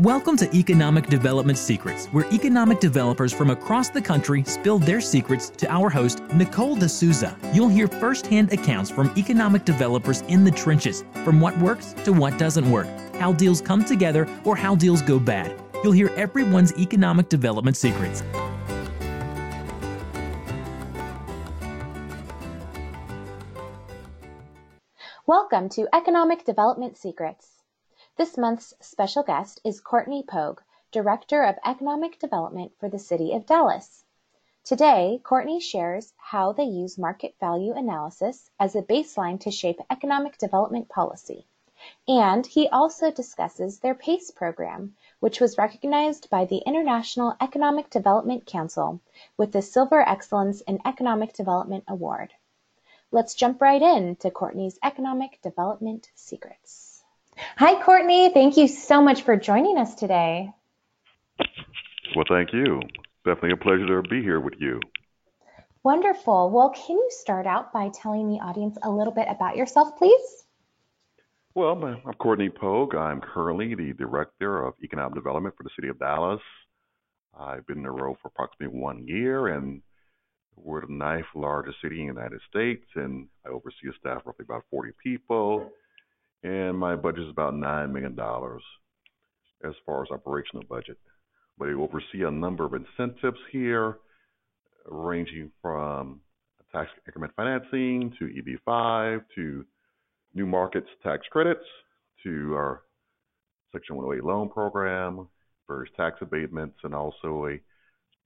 Welcome 0.00 0.36
to 0.36 0.54
Economic 0.54 1.06
Development 1.06 1.56
Secrets, 1.56 2.08
where 2.08 2.30
economic 2.30 2.80
developers 2.80 3.32
from 3.32 3.48
across 3.48 3.88
the 3.88 4.02
country 4.02 4.44
spill 4.44 4.78
their 4.78 5.00
secrets 5.00 5.48
to 5.48 5.66
our 5.72 5.88
host, 5.88 6.22
Nicole 6.34 6.76
D'Souza. 6.76 7.34
You'll 7.54 7.70
hear 7.70 7.88
firsthand 7.88 8.52
accounts 8.52 8.90
from 8.90 9.10
economic 9.16 9.64
developers 9.64 10.20
in 10.28 10.44
the 10.44 10.50
trenches, 10.50 11.02
from 11.24 11.40
what 11.40 11.56
works 11.60 11.94
to 12.04 12.12
what 12.12 12.36
doesn't 12.38 12.70
work, 12.70 12.86
how 13.14 13.32
deals 13.32 13.62
come 13.62 13.82
together 13.82 14.28
or 14.44 14.54
how 14.54 14.74
deals 14.74 15.00
go 15.00 15.18
bad. 15.18 15.58
You'll 15.82 15.92
hear 15.92 16.10
everyone's 16.10 16.78
economic 16.78 17.30
development 17.30 17.78
secrets. 17.78 18.22
Welcome 25.24 25.70
to 25.70 25.88
Economic 25.94 26.44
Development 26.44 26.98
Secrets. 26.98 27.55
This 28.18 28.38
month's 28.38 28.72
special 28.80 29.22
guest 29.22 29.60
is 29.62 29.82
Courtney 29.82 30.22
Pogue, 30.22 30.62
Director 30.90 31.42
of 31.42 31.58
Economic 31.62 32.18
Development 32.18 32.72
for 32.80 32.88
the 32.88 32.98
City 32.98 33.34
of 33.34 33.44
Dallas. 33.44 34.06
Today, 34.64 35.20
Courtney 35.22 35.60
shares 35.60 36.14
how 36.16 36.52
they 36.52 36.64
use 36.64 36.96
market 36.96 37.34
value 37.38 37.74
analysis 37.74 38.50
as 38.58 38.74
a 38.74 38.80
baseline 38.80 39.38
to 39.40 39.50
shape 39.50 39.82
economic 39.90 40.38
development 40.38 40.88
policy. 40.88 41.46
And 42.08 42.46
he 42.46 42.70
also 42.70 43.10
discusses 43.10 43.80
their 43.80 43.94
PACE 43.94 44.30
program, 44.30 44.96
which 45.20 45.38
was 45.38 45.58
recognized 45.58 46.30
by 46.30 46.46
the 46.46 46.62
International 46.64 47.36
Economic 47.38 47.90
Development 47.90 48.46
Council 48.46 48.98
with 49.36 49.52
the 49.52 49.60
Silver 49.60 50.00
Excellence 50.00 50.62
in 50.62 50.80
Economic 50.86 51.34
Development 51.34 51.84
Award. 51.86 52.32
Let's 53.10 53.34
jump 53.34 53.60
right 53.60 53.82
in 53.82 54.16
to 54.16 54.30
Courtney's 54.30 54.78
economic 54.82 55.42
development 55.42 56.10
secrets. 56.14 56.95
Hi, 57.38 57.82
Courtney. 57.82 58.30
Thank 58.32 58.56
you 58.56 58.66
so 58.66 59.02
much 59.02 59.22
for 59.22 59.36
joining 59.36 59.76
us 59.76 59.94
today. 59.94 60.50
Well, 62.14 62.24
thank 62.28 62.52
you. 62.52 62.80
Definitely 63.24 63.52
a 63.52 63.56
pleasure 63.56 64.02
to 64.02 64.08
be 64.08 64.22
here 64.22 64.40
with 64.40 64.54
you. 64.58 64.80
Wonderful. 65.82 66.50
Well, 66.50 66.70
can 66.70 66.96
you 66.96 67.08
start 67.10 67.46
out 67.46 67.72
by 67.72 67.90
telling 67.90 68.28
the 68.28 68.40
audience 68.40 68.78
a 68.82 68.90
little 68.90 69.12
bit 69.12 69.26
about 69.28 69.56
yourself, 69.56 69.98
please? 69.98 70.44
Well, 71.54 71.82
I'm 71.82 72.14
Courtney 72.14 72.48
Pogue. 72.48 72.94
I'm 72.94 73.20
currently 73.20 73.74
the 73.74 73.92
Director 73.92 74.64
of 74.64 74.74
Economic 74.82 75.14
Development 75.14 75.54
for 75.56 75.62
the 75.62 75.70
City 75.76 75.88
of 75.88 75.98
Dallas. 75.98 76.40
I've 77.38 77.66
been 77.66 77.78
in 77.78 77.84
the 77.84 77.90
role 77.90 78.16
for 78.20 78.28
approximately 78.28 78.78
one 78.78 79.06
year, 79.06 79.48
and 79.48 79.82
we're 80.56 80.86
the 80.86 80.92
ninth 80.92 81.26
largest 81.34 81.78
city 81.82 82.00
in 82.00 82.06
the 82.06 82.14
United 82.14 82.40
States, 82.48 82.84
and 82.94 83.28
I 83.44 83.50
oversee 83.50 83.88
a 83.90 83.98
staff 83.98 84.20
of 84.20 84.26
roughly 84.26 84.44
about 84.44 84.64
40 84.70 84.92
people. 85.02 85.70
And 86.42 86.78
my 86.78 86.96
budget 86.96 87.24
is 87.24 87.30
about 87.30 87.54
$9 87.54 87.92
million 87.92 88.18
as 89.64 89.74
far 89.84 90.02
as 90.02 90.10
operational 90.10 90.64
budget. 90.68 90.98
But 91.58 91.68
I 91.68 91.72
oversee 91.72 92.22
a 92.26 92.30
number 92.30 92.64
of 92.64 92.74
incentives 92.74 93.38
here, 93.50 93.98
ranging 94.86 95.50
from 95.62 96.20
tax 96.72 96.90
increment 97.06 97.32
financing 97.36 98.12
to 98.18 98.26
EB5 98.68 99.22
to 99.34 99.64
new 100.34 100.46
markets 100.46 100.88
tax 101.02 101.26
credits 101.30 101.64
to 102.22 102.54
our 102.54 102.82
Section 103.72 103.96
108 103.96 104.24
loan 104.24 104.48
program, 104.48 105.28
various 105.68 105.92
tax 105.96 106.18
abatements, 106.20 106.76
and 106.84 106.94
also 106.94 107.46
a 107.46 107.58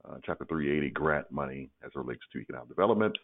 uh, 0.08 0.16
Chapter 0.24 0.44
380 0.46 0.90
grant 0.90 1.30
money 1.30 1.70
as 1.84 1.90
it 1.94 1.98
relates 1.98 2.22
to 2.32 2.38
economic 2.38 2.68
development. 2.68 3.16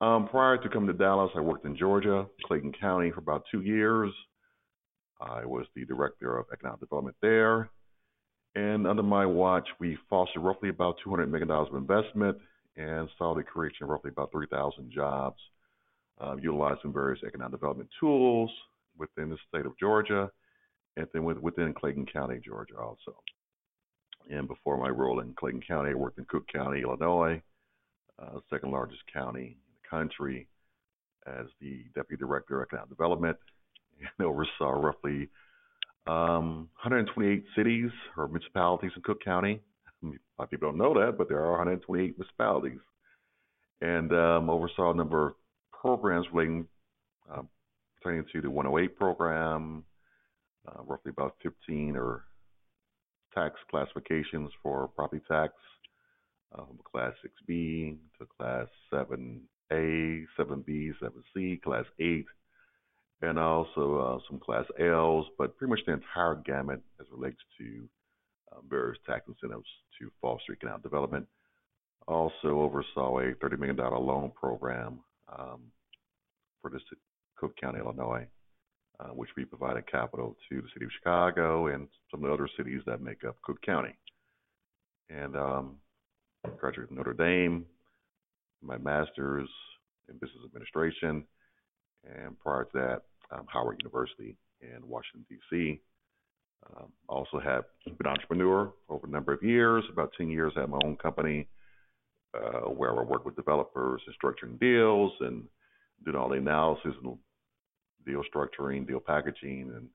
Um, 0.00 0.28
prior 0.28 0.58
to 0.58 0.68
coming 0.68 0.88
to 0.88 0.92
Dallas, 0.92 1.30
I 1.34 1.40
worked 1.40 1.64
in 1.64 1.76
Georgia, 1.76 2.26
Clayton 2.44 2.72
County, 2.78 3.10
for 3.10 3.20
about 3.20 3.44
two 3.50 3.62
years. 3.62 4.12
I 5.20 5.46
was 5.46 5.64
the 5.74 5.86
director 5.86 6.36
of 6.36 6.46
economic 6.52 6.80
development 6.80 7.16
there. 7.22 7.70
And 8.54 8.86
under 8.86 9.02
my 9.02 9.24
watch, 9.24 9.66
we 9.80 9.96
fostered 10.10 10.42
roughly 10.42 10.68
about 10.68 10.96
$200 11.06 11.30
million 11.30 11.50
of 11.50 11.74
investment 11.74 12.36
and 12.76 13.08
saw 13.16 13.34
the 13.34 13.42
creation 13.42 13.84
of 13.84 13.88
roughly 13.88 14.10
about 14.10 14.32
3,000 14.32 14.92
jobs, 14.92 15.40
uh, 16.20 16.36
utilizing 16.36 16.92
various 16.92 17.22
economic 17.26 17.52
development 17.52 17.88
tools 17.98 18.50
within 18.98 19.30
the 19.30 19.38
state 19.48 19.64
of 19.64 19.78
Georgia 19.78 20.30
and 20.98 21.06
then 21.14 21.24
within 21.24 21.72
Clayton 21.72 22.06
County, 22.06 22.38
Georgia 22.44 22.78
also. 22.78 23.16
And 24.30 24.46
before 24.46 24.76
my 24.76 24.88
role 24.88 25.20
in 25.20 25.34
Clayton 25.34 25.62
County, 25.66 25.90
I 25.90 25.94
worked 25.94 26.18
in 26.18 26.26
Cook 26.26 26.46
County, 26.52 26.82
Illinois, 26.82 27.40
uh, 28.18 28.40
second 28.50 28.72
largest 28.72 29.02
county 29.12 29.58
country, 29.88 30.48
as 31.26 31.46
the 31.60 31.84
deputy 31.94 32.20
director 32.20 32.60
of 32.60 32.68
economic 32.68 32.90
development, 32.90 33.36
and 34.00 34.26
oversaw 34.26 34.70
roughly 34.70 35.28
um, 36.06 36.68
128 36.82 37.44
cities 37.56 37.90
or 38.16 38.28
municipalities 38.28 38.92
in 38.96 39.02
Cook 39.02 39.22
County. 39.24 39.60
A 40.04 40.06
lot 40.06 40.44
of 40.44 40.50
people 40.50 40.70
don't 40.70 40.78
know 40.78 40.94
that, 40.94 41.16
but 41.18 41.28
there 41.28 41.44
are 41.44 41.52
128 41.52 42.16
municipalities, 42.18 42.80
and 43.80 44.12
um, 44.12 44.50
oversaw 44.50 44.92
a 44.92 44.94
number 44.94 45.28
of 45.28 45.34
programs 45.72 46.26
relating 46.32 46.66
uh, 47.32 47.42
pertaining 48.00 48.24
to 48.32 48.40
the 48.40 48.50
108 48.50 48.96
program, 48.98 49.82
uh, 50.68 50.82
roughly 50.84 51.10
about 51.10 51.36
15 51.42 51.96
or 51.96 52.24
tax 53.34 53.54
classifications 53.70 54.50
for 54.62 54.88
property 54.88 55.22
tax, 55.28 55.54
um, 56.56 56.78
Class 56.90 57.12
6B 57.24 57.96
to 58.18 58.26
Class 58.38 58.66
7A, 59.72 60.24
7B, 60.38 60.92
7C, 61.02 61.62
Class 61.62 61.84
8, 62.00 62.24
and 63.22 63.38
also 63.38 63.98
uh, 63.98 64.18
some 64.28 64.38
Class 64.38 64.64
Ls, 64.78 65.26
but 65.38 65.56
pretty 65.56 65.70
much 65.70 65.80
the 65.86 65.94
entire 65.94 66.36
gamut 66.36 66.82
as 67.00 67.06
relates 67.10 67.40
to 67.58 67.88
um, 68.52 68.62
various 68.68 68.98
tax 69.06 69.24
incentives 69.28 69.68
to 69.98 70.10
foster 70.20 70.52
economic 70.52 70.82
development. 70.82 71.26
Also 72.06 72.60
oversaw 72.60 73.18
a 73.18 73.32
$30 73.34 73.58
million 73.58 73.76
loan 73.76 74.30
program 74.38 75.00
um, 75.36 75.62
for 76.62 76.70
the 76.70 76.78
Cook 77.36 77.56
County, 77.60 77.80
Illinois, 77.80 78.26
uh, 79.00 79.08
which 79.08 79.30
we 79.36 79.44
provided 79.44 79.90
capital 79.90 80.36
to 80.48 80.62
the 80.62 80.68
city 80.72 80.84
of 80.84 80.90
Chicago 80.92 81.68
and 81.68 81.88
some 82.10 82.22
of 82.22 82.28
the 82.28 82.34
other 82.34 82.48
cities 82.56 82.82
that 82.86 83.00
make 83.00 83.24
up 83.24 83.36
Cook 83.42 83.60
County. 83.62 83.96
And 85.10 85.36
um, 85.36 85.76
graduated 86.58 86.88
from 86.88 86.96
Notre 86.98 87.14
Dame, 87.14 87.66
my 88.62 88.78
master's 88.78 89.48
in 90.08 90.14
business 90.14 90.44
administration, 90.44 91.24
and 92.04 92.38
prior 92.38 92.64
to 92.64 92.70
that, 92.74 93.02
um, 93.30 93.46
Howard 93.48 93.80
University 93.82 94.36
in 94.60 94.86
Washington, 94.86 95.26
D.C. 95.28 95.80
Um, 96.76 96.88
also 97.08 97.38
have 97.38 97.64
been 97.84 98.06
an 98.06 98.12
entrepreneur 98.12 98.72
over 98.88 99.06
a 99.06 99.10
number 99.10 99.32
of 99.32 99.42
years, 99.42 99.84
about 99.92 100.12
10 100.16 100.28
years, 100.28 100.52
had 100.56 100.70
my 100.70 100.78
own 100.84 100.96
company 100.96 101.48
uh, 102.34 102.68
where 102.68 102.90
I 102.90 103.02
work 103.02 103.24
with 103.24 103.36
developers 103.36 104.02
and 104.06 104.14
structuring 104.16 104.58
deals 104.60 105.12
and 105.20 105.44
doing 106.04 106.16
all 106.16 106.28
the 106.28 106.36
analysis 106.36 106.92
and 107.02 107.16
deal 108.04 108.22
structuring, 108.34 108.86
deal 108.86 109.00
packaging, 109.00 109.72
and 109.74 109.88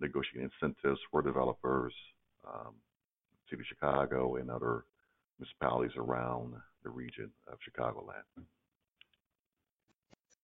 negotiating 0.00 0.50
incentives 0.60 1.00
for 1.10 1.22
developers, 1.22 1.92
um, 2.46 2.74
City 3.48 3.62
of 3.62 3.66
Chicago, 3.66 4.36
and 4.36 4.50
other 4.50 4.84
municipalities 5.38 5.96
around 5.96 6.54
the 6.82 6.90
region 6.90 7.30
of 7.50 7.58
Chicagoland. 7.58 8.44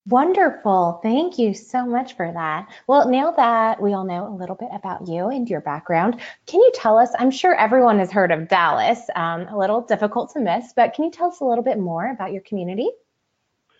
Wonderful. 0.08 0.98
Thank 1.02 1.38
you 1.38 1.52
so 1.52 1.84
much 1.84 2.16
for 2.16 2.32
that. 2.32 2.68
Well, 2.86 3.08
now 3.08 3.32
that 3.32 3.80
we 3.80 3.92
all 3.92 4.04
know 4.04 4.26
a 4.26 4.34
little 4.34 4.56
bit 4.56 4.70
about 4.72 5.06
you 5.06 5.28
and 5.28 5.48
your 5.48 5.60
background, 5.60 6.20
can 6.46 6.60
you 6.60 6.72
tell 6.74 6.98
us? 6.98 7.10
I'm 7.18 7.30
sure 7.30 7.54
everyone 7.54 7.98
has 7.98 8.10
heard 8.10 8.32
of 8.32 8.48
Dallas, 8.48 8.98
um, 9.14 9.42
a 9.48 9.56
little 9.56 9.82
difficult 9.82 10.32
to 10.32 10.40
miss, 10.40 10.72
but 10.74 10.94
can 10.94 11.04
you 11.04 11.10
tell 11.10 11.28
us 11.28 11.40
a 11.40 11.44
little 11.44 11.62
bit 11.62 11.78
more 11.78 12.10
about 12.10 12.32
your 12.32 12.42
community? 12.42 12.88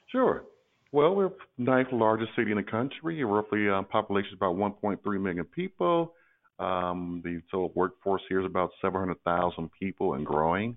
Sure. 0.09 0.45
Well, 0.93 1.15
we're 1.15 1.31
ninth 1.57 1.89
largest 1.91 2.35
city 2.37 2.51
in 2.51 2.59
the 2.59 2.65
country. 2.65 3.25
Roughly 3.25 3.69
uh, 3.69 3.83
population 3.83 4.31
is 4.31 4.37
about 4.37 4.57
1.3 4.57 5.21
million 5.21 5.45
people. 5.47 6.15
Um, 6.59 7.23
the 7.25 7.41
total 7.51 7.73
workforce 7.75 8.23
here 8.29 8.41
is 8.41 8.47
about 8.47 8.71
700,000 8.83 9.71
people 9.81 10.15
and 10.15 10.27
growing. 10.27 10.77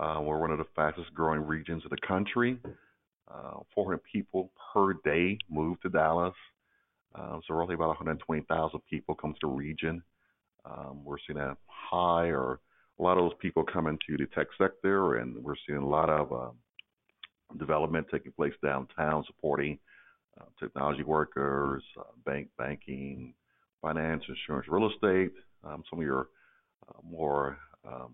Uh, 0.00 0.18
we're 0.22 0.38
one 0.38 0.50
of 0.50 0.58
the 0.58 0.64
fastest 0.74 1.12
growing 1.12 1.42
regions 1.42 1.84
of 1.84 1.90
the 1.90 2.06
country. 2.06 2.58
Uh, 3.30 3.58
400 3.74 4.00
people 4.10 4.50
per 4.72 4.94
day 5.04 5.36
move 5.50 5.78
to 5.82 5.90
Dallas. 5.90 6.34
Uh, 7.14 7.38
so 7.46 7.54
roughly 7.54 7.74
about 7.74 7.88
120,000 7.88 8.80
people 8.88 9.14
come 9.14 9.34
to 9.34 9.38
the 9.42 9.46
region. 9.48 10.02
Um, 10.64 11.04
we're 11.04 11.18
seeing 11.26 11.38
a 11.38 11.54
high 11.66 12.28
or 12.28 12.60
a 12.98 13.02
lot 13.02 13.18
of 13.18 13.24
those 13.24 13.38
people 13.40 13.62
come 13.62 13.86
into 13.88 14.16
the 14.16 14.26
tech 14.34 14.46
sector, 14.56 15.16
and 15.16 15.36
we're 15.42 15.54
seeing 15.66 15.78
a 15.78 15.88
lot 15.88 16.08
of 16.08 16.32
uh, 16.32 16.50
development 17.58 18.06
taking 18.10 18.32
place 18.32 18.54
downtown, 18.64 19.24
supporting 19.26 19.78
uh, 20.40 20.44
technology 20.58 21.02
workers, 21.02 21.82
uh, 21.98 22.04
bank 22.24 22.48
banking, 22.56 23.34
finance, 23.82 24.22
insurance, 24.28 24.66
real 24.68 24.90
estate, 24.90 25.32
um, 25.64 25.82
some 25.90 25.98
of 25.98 26.04
your 26.04 26.28
uh, 26.88 27.00
more 27.02 27.58
um, 27.86 28.12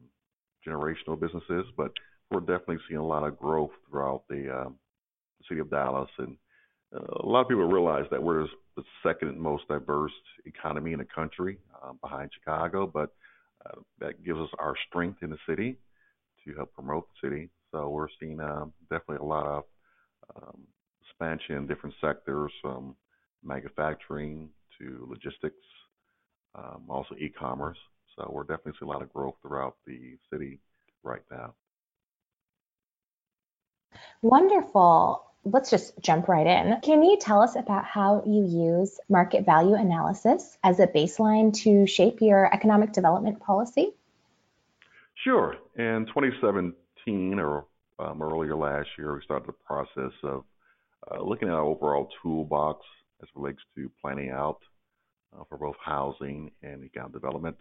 generational 0.66 1.18
businesses. 1.18 1.64
But 1.76 1.92
we're 2.30 2.40
definitely 2.40 2.78
seeing 2.88 3.00
a 3.00 3.06
lot 3.06 3.26
of 3.26 3.38
growth 3.38 3.70
throughout 3.88 4.24
the, 4.28 4.52
um, 4.52 4.74
city 5.48 5.60
of 5.60 5.70
Dallas, 5.70 6.10
and 6.18 6.36
uh, 6.94 7.22
a 7.22 7.26
lot 7.26 7.42
of 7.42 7.48
people 7.48 7.68
realize 7.68 8.04
that 8.10 8.22
we're 8.22 8.46
the 8.76 8.82
second 9.02 9.38
most 9.38 9.68
diverse 9.68 10.12
economy 10.44 10.92
in 10.92 10.98
the 10.98 11.04
country, 11.04 11.58
um, 11.82 11.98
behind 12.02 12.30
Chicago, 12.34 12.86
but 12.86 13.14
uh, 13.64 13.80
that 14.00 14.24
gives 14.24 14.38
us 14.40 14.48
our 14.58 14.74
strength 14.88 15.22
in 15.22 15.30
the 15.30 15.38
city 15.48 15.76
to 16.44 16.54
help 16.54 16.72
promote 16.74 17.06
the 17.08 17.28
city. 17.28 17.48
So 17.70 17.88
we're 17.88 18.08
seeing 18.20 18.40
um, 18.40 18.72
definitely 18.90 19.24
a 19.24 19.28
lot 19.28 19.46
of 19.46 19.64
um, 20.34 20.60
expansion 21.02 21.56
in 21.56 21.66
different 21.66 21.94
sectors, 22.00 22.52
from 22.60 22.96
manufacturing 23.44 24.48
to 24.78 25.06
logistics, 25.08 25.64
um, 26.54 26.84
also 26.88 27.14
e-commerce. 27.16 27.78
So 28.16 28.30
we're 28.32 28.44
definitely 28.44 28.72
seeing 28.78 28.90
a 28.90 28.92
lot 28.92 29.02
of 29.02 29.12
growth 29.12 29.34
throughout 29.42 29.76
the 29.86 30.16
city 30.32 30.60
right 31.02 31.22
now. 31.30 31.54
Wonderful. 34.22 35.22
Let's 35.44 35.70
just 35.70 35.98
jump 36.00 36.28
right 36.28 36.46
in. 36.46 36.80
Can 36.80 37.02
you 37.02 37.16
tell 37.18 37.40
us 37.40 37.54
about 37.54 37.84
how 37.84 38.22
you 38.26 38.44
use 38.44 38.98
market 39.08 39.44
value 39.44 39.74
analysis 39.74 40.58
as 40.64 40.80
a 40.80 40.86
baseline 40.86 41.54
to 41.62 41.86
shape 41.86 42.20
your 42.20 42.52
economic 42.52 42.92
development 42.92 43.38
policy? 43.40 43.92
Sure. 45.22 45.54
In 45.76 46.06
2017 46.06 47.38
or 47.38 47.66
um, 47.98 48.22
earlier 48.22 48.56
last 48.56 48.88
year, 48.98 49.14
we 49.14 49.22
started 49.22 49.46
the 49.46 49.52
process 49.52 50.12
of 50.24 50.44
uh, 51.10 51.22
looking 51.22 51.48
at 51.48 51.54
our 51.54 51.62
overall 51.62 52.08
toolbox 52.22 52.84
as 53.22 53.28
it 53.28 53.38
relates 53.38 53.60
to 53.76 53.90
planning 54.00 54.30
out 54.30 54.58
uh, 55.38 55.44
for 55.48 55.58
both 55.58 55.76
housing 55.82 56.50
and 56.62 56.84
economic 56.84 57.12
development. 57.12 57.56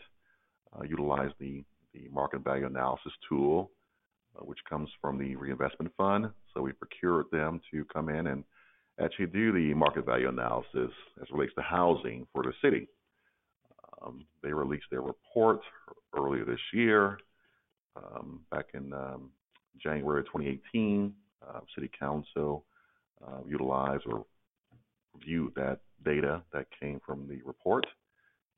Uh, 0.77 0.83
utilize 0.83 1.31
the, 1.39 1.63
the 1.93 2.07
market 2.11 2.43
value 2.43 2.65
analysis 2.65 3.13
tool 3.29 3.71
uh, 4.37 4.43
which 4.43 4.59
comes 4.69 4.89
from 5.01 5.17
the 5.17 5.35
reinvestment 5.35 5.91
fund. 5.97 6.29
So 6.53 6.61
we 6.61 6.73
procured 6.73 7.25
them 7.31 7.61
to 7.71 7.85
come 7.85 8.09
in 8.09 8.27
and 8.27 8.43
actually 8.99 9.27
do 9.27 9.51
the 9.51 9.73
market 9.73 10.05
value 10.05 10.29
analysis 10.29 10.91
as 11.21 11.31
relates 11.31 11.53
to 11.55 11.61
housing 11.61 12.27
for 12.33 12.43
the 12.43 12.53
city. 12.61 12.87
Um, 14.01 14.25
they 14.43 14.53
released 14.53 14.85
their 14.91 15.01
report 15.01 15.59
earlier 16.15 16.45
this 16.45 16.59
year, 16.73 17.17
um, 17.95 18.41
back 18.51 18.67
in 18.73 18.93
um, 18.93 19.31
January 19.81 20.23
2018. 20.23 21.13
Uh, 21.47 21.59
City 21.75 21.89
Council 21.97 22.65
uh, 23.25 23.39
utilized 23.47 24.03
or 24.07 24.25
reviewed 25.13 25.53
that 25.55 25.79
data 26.03 26.41
that 26.53 26.65
came 26.79 26.99
from 27.05 27.27
the 27.27 27.39
report, 27.45 27.85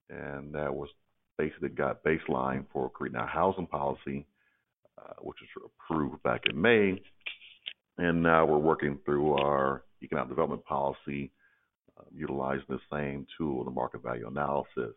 and 0.09 0.53
that 0.53 0.73
was 0.73 0.89
basically 1.37 1.69
got 1.69 2.03
baseline 2.03 2.65
for 2.71 2.89
creating 2.89 3.19
a 3.19 3.25
housing 3.27 3.67
policy 3.67 4.25
uh, 4.97 5.13
which 5.19 5.37
was 5.55 5.69
approved 5.79 6.21
back 6.23 6.41
in 6.49 6.59
May. 6.59 7.01
And 7.97 8.21
now 8.21 8.45
we're 8.45 8.57
working 8.57 8.99
through 9.05 9.33
our 9.33 9.83
economic 10.03 10.29
development 10.29 10.65
policy, 10.65 11.31
uh, 11.97 12.03
utilizing 12.13 12.65
the 12.67 12.79
same 12.91 13.25
tool, 13.37 13.63
the 13.63 13.71
market 13.71 14.03
value 14.03 14.27
analysis, 14.27 14.95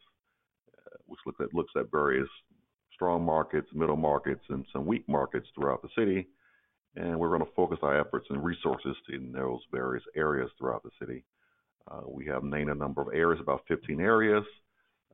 uh, 0.76 0.96
which 1.06 1.20
looks 1.26 1.40
at, 1.40 1.54
looks 1.54 1.72
at 1.76 1.90
various 1.90 2.28
strong 2.94 3.24
markets, 3.24 3.68
middle 3.74 3.96
markets, 3.96 4.42
and 4.48 4.64
some 4.72 4.86
weak 4.86 5.08
markets 5.08 5.46
throughout 5.54 5.82
the 5.82 5.88
city. 5.96 6.28
And 6.96 7.18
we're 7.18 7.28
going 7.28 7.48
to 7.48 7.54
focus 7.54 7.78
our 7.82 7.98
efforts 7.98 8.26
and 8.30 8.44
resources 8.44 8.96
in 9.12 9.32
those 9.32 9.60
various 9.70 10.04
areas 10.16 10.50
throughout 10.58 10.82
the 10.82 10.90
city. 10.98 11.24
Uh, 11.90 12.02
we 12.06 12.26
have 12.26 12.42
named 12.42 12.70
a 12.70 12.74
number 12.74 13.00
of 13.00 13.08
areas, 13.14 13.40
about 13.40 13.64
15 13.68 14.00
areas. 14.00 14.44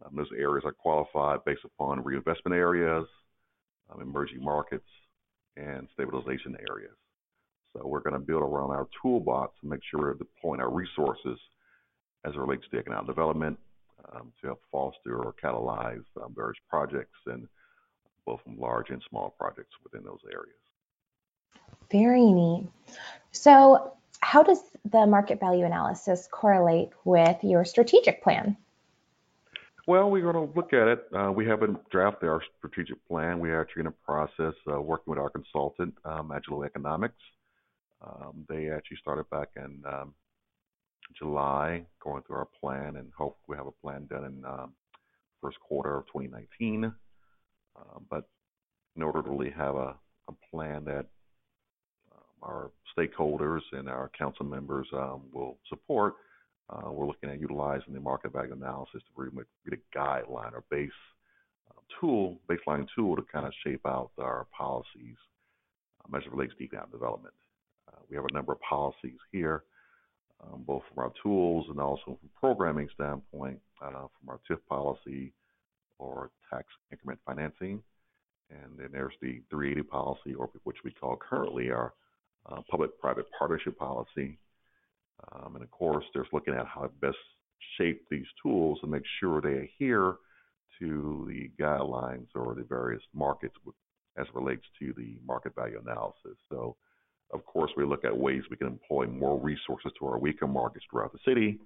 Um, 0.05 0.17
those 0.17 0.31
areas 0.37 0.65
are 0.65 0.73
qualified 0.73 1.45
based 1.45 1.65
upon 1.65 2.05
reinvestment 2.05 2.55
areas, 2.55 3.07
um, 3.91 4.01
emerging 4.01 4.43
markets, 4.43 4.89
and 5.57 5.89
stabilization 5.95 6.57
areas. 6.69 6.95
So 7.73 7.87
we're 7.87 8.01
going 8.01 8.15
to 8.15 8.19
build 8.19 8.43
around 8.43 8.71
our 8.71 8.89
toolbox 9.03 9.55
to 9.61 9.69
make 9.69 9.81
sure 9.91 10.01
we're 10.01 10.15
deploying 10.15 10.61
our 10.61 10.71
resources 10.71 11.39
as 12.25 12.35
it 12.35 12.39
relates 12.39 12.65
to 12.71 12.79
economic 12.79 13.07
development 13.07 13.59
um, 14.13 14.33
to 14.41 14.49
help 14.49 14.63
foster 14.71 15.23
or 15.23 15.35
catalyze 15.43 16.05
um, 16.23 16.35
various 16.35 16.59
projects 16.69 17.19
and 17.27 17.47
both 18.25 18.41
from 18.43 18.59
large 18.59 18.91
and 18.91 19.03
small 19.09 19.35
projects 19.39 19.73
within 19.85 20.05
those 20.05 20.21
areas. 20.33 20.57
Very 21.91 22.25
neat. 22.25 22.67
So, 23.33 23.93
how 24.21 24.43
does 24.43 24.61
the 24.91 25.07
market 25.07 25.39
value 25.39 25.65
analysis 25.65 26.29
correlate 26.31 26.91
with 27.05 27.37
your 27.43 27.65
strategic 27.65 28.23
plan? 28.23 28.57
Well, 29.89 30.11
we're 30.11 30.33
going 30.33 30.49
to 30.49 30.53
look 30.57 30.73
at 30.73 30.89
it. 30.89 31.07
Uh, 31.17 31.31
we 31.31 31.47
haven't 31.47 31.79
drafted 31.91 32.29
our 32.29 32.43
strategic 32.59 32.97
plan. 33.07 33.39
We 33.39 33.51
are 33.51 33.61
actually 33.61 33.83
in 33.83 33.87
a 33.87 33.93
process 33.93 34.55
uh, 34.69 34.81
working 34.81 35.13
with 35.13 35.19
our 35.21 35.31
consultant, 35.31 35.95
um, 36.05 36.33
Agile 36.33 36.65
Economics. 36.65 37.15
Um, 38.05 38.45
they 38.49 38.69
actually 38.69 38.97
started 38.97 39.31
back 39.31 39.51
in 39.55 39.81
um, 39.87 40.13
July, 41.17 41.85
going 42.03 42.25
through 42.25 42.37
our 42.37 42.49
plan, 42.61 42.97
and 42.97 43.13
hope 43.17 43.39
we 43.47 43.57
have 43.57 43.69
a 43.69 43.71
plan 43.71 44.07
done 44.11 44.25
in 44.25 44.45
um, 44.45 44.73
first 45.41 45.59
quarter 45.61 45.99
of 45.99 46.07
2019. 46.07 46.93
Uh, 47.77 47.99
but 48.11 48.29
in 48.97 49.05
order 49.05 49.23
to 49.23 49.31
really 49.31 49.53
have 49.53 49.77
a, 49.77 49.95
a 50.29 50.33
plan 50.51 50.85
that 50.87 51.07
um, 52.11 52.43
our 52.43 52.71
stakeholders 52.99 53.61
and 53.71 53.89
our 53.89 54.11
council 54.19 54.45
members 54.45 54.89
um, 54.93 55.23
will 55.33 55.59
support, 55.69 56.15
uh, 56.69 56.91
we're 56.91 57.07
looking 57.07 57.31
at 57.31 57.41
utilizing 57.41 57.95
the 57.95 58.01
market 58.01 58.33
value 58.33 58.53
analysis 58.53 59.03
to 59.03 59.13
really 59.17 59.45
get 59.69 59.79
a 59.79 59.97
guideline 59.97 60.53
or 60.53 60.65
base 60.71 60.91
uh, 61.71 61.81
tool, 62.01 62.39
baseline 62.49 62.87
tool 62.95 63.15
to 63.17 63.23
kind 63.33 63.47
of 63.47 63.53
shape 63.65 63.87
out 63.87 64.11
our 64.19 64.47
policies 64.57 65.17
um, 66.05 66.15
as 66.15 66.25
it 66.25 66.33
relates 66.33 66.55
to 66.59 66.65
economic 66.65 66.91
development. 66.91 67.35
Uh, 67.89 67.99
we 68.11 68.17
have 68.17 68.25
a 68.29 68.35
number 68.35 68.53
of 68.53 68.61
policies 68.61 69.19
here, 69.31 69.63
um, 70.43 70.65
both 70.67 70.83
from 70.93 71.05
our 71.05 71.13
tools 71.23 71.67
and 71.69 71.81
also 71.81 72.05
from 72.05 72.31
programming 72.39 72.89
standpoint, 72.95 73.61
uh, 73.81 73.91
from 73.91 74.29
our 74.29 74.41
TIF 74.51 74.59
policy 74.69 75.33
or 75.99 76.31
tax 76.53 76.65
increment 76.91 77.21
financing. 77.25 77.83
And 78.51 78.79
then 78.79 78.89
there's 78.93 79.15
the 79.21 79.41
380 79.51 79.83
policy, 79.89 80.35
or 80.35 80.49
which 80.65 80.77
we 80.85 80.93
call 80.93 81.17
currently 81.17 81.71
our 81.71 81.95
uh, 82.51 82.61
public-private 82.71 83.27
partnership 83.37 83.77
policy, 83.77 84.39
um, 85.33 85.55
and 85.55 85.65
of 85.65 85.71
course, 85.71 86.05
there's 86.13 86.29
looking 86.33 86.55
at 86.55 86.67
how 86.67 86.83
to 86.83 86.89
best 87.01 87.17
shape 87.79 88.03
these 88.11 88.27
tools 88.43 88.79
and 88.83 88.91
make 88.91 89.03
sure 89.21 89.41
they 89.41 89.69
adhere 89.69 90.17
to 90.79 91.27
the 91.29 91.51
guidelines 91.63 92.27
or 92.35 92.55
the 92.55 92.65
various 92.65 93.03
markets 93.15 93.55
as 94.19 94.27
it 94.27 94.35
relates 94.35 94.65
to 94.79 94.93
the 94.97 95.17
market 95.27 95.55
value 95.55 95.81
analysis. 95.81 96.37
So, 96.51 96.77
of 97.33 97.45
course, 97.45 97.71
we 97.77 97.85
look 97.85 98.05
at 98.05 98.17
ways 98.17 98.43
we 98.51 98.57
can 98.57 98.67
employ 98.67 99.07
more 99.07 99.39
resources 99.41 99.93
to 99.99 100.07
our 100.07 100.19
weaker 100.19 100.47
markets 100.47 100.85
throughout 100.91 101.13
the 101.13 101.19
city, 101.27 101.59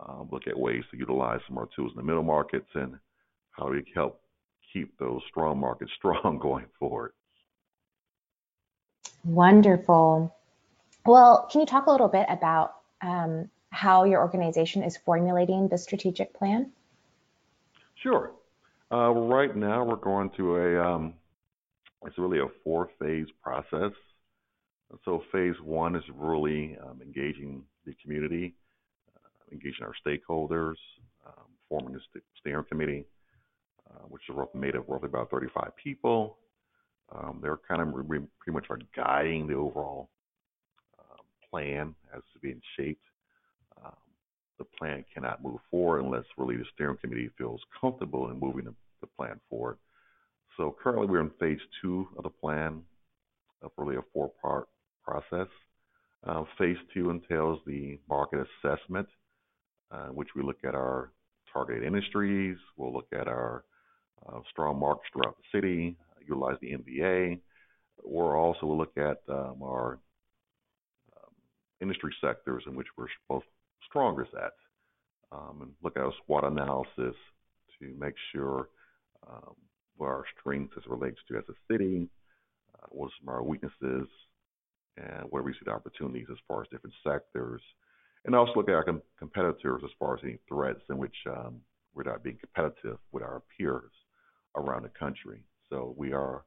um, 0.00 0.28
look 0.30 0.46
at 0.46 0.58
ways 0.58 0.84
to 0.90 0.96
utilize 0.96 1.40
some 1.46 1.56
of 1.56 1.62
our 1.62 1.68
tools 1.74 1.92
in 1.92 1.96
the 1.96 2.02
middle 2.02 2.22
markets, 2.22 2.68
and 2.74 2.94
how 3.52 3.70
we 3.70 3.82
help 3.94 4.20
keep 4.72 4.96
those 4.98 5.20
strong 5.30 5.58
markets 5.58 5.90
strong 5.96 6.38
going 6.40 6.66
forward. 6.78 7.12
Wonderful. 9.24 10.34
Well, 11.06 11.48
can 11.50 11.60
you 11.60 11.66
talk 11.66 11.86
a 11.86 11.90
little 11.90 12.08
bit 12.08 12.26
about 12.28 12.77
um, 13.00 13.50
how 13.70 14.04
your 14.04 14.20
organization 14.20 14.82
is 14.82 14.96
formulating 14.96 15.68
the 15.68 15.78
strategic 15.78 16.34
plan? 16.34 16.72
Sure. 17.94 18.32
Uh, 18.90 19.10
right 19.10 19.54
now, 19.54 19.84
we're 19.84 19.96
going 19.96 20.30
through 20.30 20.78
a 20.78 20.82
um, 20.82 21.14
it's 22.04 22.18
really 22.18 22.38
a 22.38 22.46
four 22.64 22.88
phase 23.00 23.26
process. 23.42 23.92
So 25.04 25.22
phase 25.32 25.56
one 25.62 25.96
is 25.96 26.04
really 26.14 26.76
um, 26.82 27.00
engaging 27.02 27.62
the 27.84 27.94
community, 28.02 28.54
uh, 29.14 29.28
engaging 29.52 29.84
our 29.84 29.92
stakeholders, 30.06 30.76
um, 31.26 31.44
forming 31.68 31.94
a 31.96 31.98
steering 32.40 32.64
committee, 32.64 33.04
uh, 33.90 34.04
which 34.08 34.22
is 34.28 34.36
made 34.54 34.74
of 34.74 34.88
roughly 34.88 35.08
about 35.08 35.30
35 35.30 35.72
people. 35.76 36.38
Um, 37.14 37.40
they're 37.42 37.58
kind 37.68 37.82
of 37.82 37.92
pretty 38.06 38.52
much 38.52 38.66
are 38.70 38.78
guiding 38.94 39.46
the 39.46 39.54
overall 39.54 40.08
plan 41.50 41.94
as 42.14 42.22
to 42.32 42.38
being 42.40 42.60
shaped. 42.76 43.04
Um, 43.84 43.92
the 44.58 44.64
plan 44.64 45.04
cannot 45.12 45.42
move 45.42 45.60
forward 45.70 46.04
unless 46.04 46.24
really 46.36 46.56
the 46.56 46.64
steering 46.74 46.98
committee 47.00 47.30
feels 47.38 47.60
comfortable 47.80 48.30
in 48.30 48.38
moving 48.38 48.64
the, 48.64 48.74
the 49.00 49.06
plan 49.06 49.40
forward. 49.48 49.78
So 50.56 50.74
currently 50.82 51.06
we're 51.06 51.20
in 51.20 51.30
phase 51.38 51.60
two 51.80 52.08
of 52.16 52.24
the 52.24 52.30
plan 52.30 52.82
of 53.62 53.70
really 53.76 53.96
a 53.96 54.02
four-part 54.12 54.68
process. 55.04 55.48
Uh, 56.26 56.44
phase 56.58 56.76
two 56.92 57.10
entails 57.10 57.60
the 57.66 57.98
market 58.08 58.44
assessment, 58.64 59.06
uh, 59.92 60.08
which 60.08 60.28
we 60.34 60.42
look 60.42 60.58
at 60.64 60.74
our 60.74 61.12
targeted 61.52 61.84
industries. 61.84 62.56
We'll 62.76 62.92
look 62.92 63.08
at 63.12 63.28
our 63.28 63.64
uh, 64.26 64.40
strong 64.50 64.80
markets 64.80 65.06
throughout 65.12 65.36
the 65.36 65.58
city, 65.58 65.96
utilize 66.26 66.56
the 66.60 66.72
MVA. 66.72 67.40
We'll 68.02 68.26
also 68.26 68.66
look 68.66 68.96
at 68.96 69.22
um, 69.28 69.62
our 69.62 69.98
industry 71.80 72.14
sectors 72.20 72.64
in 72.66 72.74
which 72.74 72.88
we're 72.96 73.06
both 73.28 73.44
strongest 73.88 74.30
at, 74.34 74.52
um, 75.32 75.58
and 75.62 75.72
look 75.82 75.96
at 75.96 76.02
a 76.02 76.10
SWOT 76.24 76.44
analysis 76.44 77.14
to 77.78 77.94
make 77.98 78.14
sure 78.32 78.68
um, 79.28 79.54
what 79.96 80.06
our 80.06 80.24
strengths 80.38 80.74
as 80.76 80.86
relates 80.86 81.18
to 81.28 81.36
as 81.36 81.44
a 81.48 81.72
city, 81.72 82.08
uh, 82.74 82.86
what 82.90 83.06
are 83.06 83.10
some 83.20 83.28
of 83.28 83.34
our 83.34 83.42
weaknesses, 83.42 84.08
and 84.96 85.24
where 85.30 85.42
we 85.42 85.52
see 85.52 85.58
the 85.64 85.70
opportunities 85.70 86.26
as 86.30 86.38
far 86.46 86.62
as 86.62 86.68
different 86.70 86.94
sectors. 87.04 87.62
and 88.24 88.34
also 88.34 88.52
look 88.56 88.68
at 88.68 88.74
our 88.74 88.84
com- 88.84 89.02
competitors 89.18 89.82
as 89.84 89.90
far 89.98 90.14
as 90.16 90.20
any 90.24 90.38
threats 90.48 90.82
in 90.90 90.98
which 90.98 91.14
um, 91.26 91.60
we're 91.94 92.02
not 92.02 92.22
being 92.22 92.38
competitive 92.38 92.98
with 93.12 93.22
our 93.22 93.42
peers 93.56 93.92
around 94.56 94.82
the 94.82 94.88
country. 94.98 95.40
So 95.70 95.94
we 95.96 96.12
are, 96.12 96.44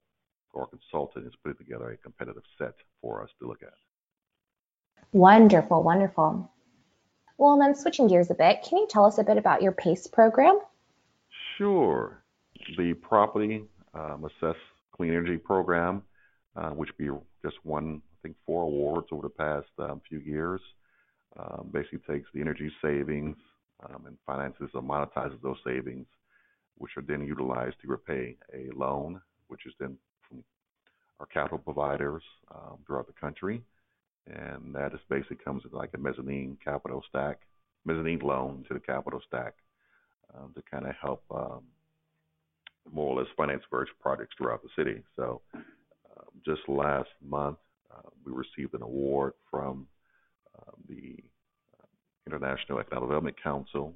our 0.55 0.67
consultant 0.67 1.27
is 1.27 1.33
putting 1.43 1.57
together 1.57 1.91
a 1.91 1.97
competitive 1.97 2.43
set 2.57 2.75
for 3.01 3.23
us 3.23 3.29
to 3.39 3.47
look 3.47 3.63
at. 3.63 3.73
Wonderful, 5.13 5.83
wonderful. 5.83 6.49
Well, 7.37 7.53
and 7.53 7.61
then 7.61 7.75
switching 7.75 8.07
gears 8.07 8.29
a 8.29 8.35
bit, 8.35 8.61
can 8.61 8.77
you 8.77 8.87
tell 8.87 9.05
us 9.05 9.17
a 9.17 9.23
bit 9.23 9.37
about 9.37 9.61
your 9.61 9.71
PACE 9.71 10.07
program? 10.07 10.59
Sure. 11.57 12.23
The 12.77 12.93
Property 12.93 13.63
um, 13.93 14.25
Assess 14.25 14.55
Clean 14.95 15.09
Energy 15.09 15.37
Program, 15.37 16.03
uh, 16.55 16.69
which 16.69 16.91
we 16.99 17.09
just 17.43 17.57
won, 17.63 18.01
I 18.13 18.17
think, 18.21 18.35
four 18.45 18.63
awards 18.63 19.07
over 19.11 19.23
the 19.23 19.29
past 19.29 19.67
um, 19.79 20.01
few 20.07 20.19
years, 20.19 20.61
um, 21.37 21.69
basically 21.73 21.99
takes 22.07 22.29
the 22.33 22.41
energy 22.41 22.71
savings 22.81 23.35
um, 23.89 24.05
and 24.05 24.17
finances 24.25 24.69
or 24.73 24.83
monetizes 24.83 25.41
those 25.41 25.57
savings, 25.65 26.05
which 26.77 26.91
are 26.95 27.01
then 27.01 27.25
utilized 27.25 27.75
to 27.81 27.87
repay 27.87 28.37
a 28.53 28.69
loan, 28.75 29.19
which 29.47 29.65
is 29.65 29.73
then 29.79 29.97
from 30.27 30.43
our 31.19 31.25
capital 31.25 31.57
providers 31.57 32.21
um, 32.53 32.77
throughout 32.85 33.07
the 33.07 33.13
country 33.13 33.63
and 34.27 34.73
that 34.73 34.93
is 34.93 34.99
basically 35.09 35.37
comes 35.37 35.63
with 35.63 35.73
like 35.73 35.91
a 35.93 35.97
mezzanine 35.97 36.57
capital 36.63 37.03
stack, 37.09 37.39
mezzanine 37.85 38.19
loan 38.19 38.63
to 38.67 38.73
the 38.73 38.79
capital 38.79 39.21
stack 39.27 39.53
um, 40.35 40.53
to 40.55 40.61
kind 40.69 40.85
of 40.85 40.95
help 41.01 41.23
um, 41.31 41.63
more 42.91 43.13
or 43.15 43.19
less 43.19 43.31
finance 43.35 43.63
various 43.69 43.91
projects 43.99 44.35
throughout 44.37 44.61
the 44.61 44.69
city. 44.75 45.03
So 45.15 45.41
um, 45.55 46.27
just 46.45 46.61
last 46.67 47.09
month, 47.23 47.57
uh, 47.91 48.09
we 48.25 48.31
received 48.31 48.73
an 48.73 48.81
award 48.81 49.33
from 49.49 49.87
um, 50.57 50.75
the 50.87 51.17
uh, 51.79 51.85
International 52.27 52.79
Economic 52.79 53.07
Development 53.07 53.43
Council 53.43 53.93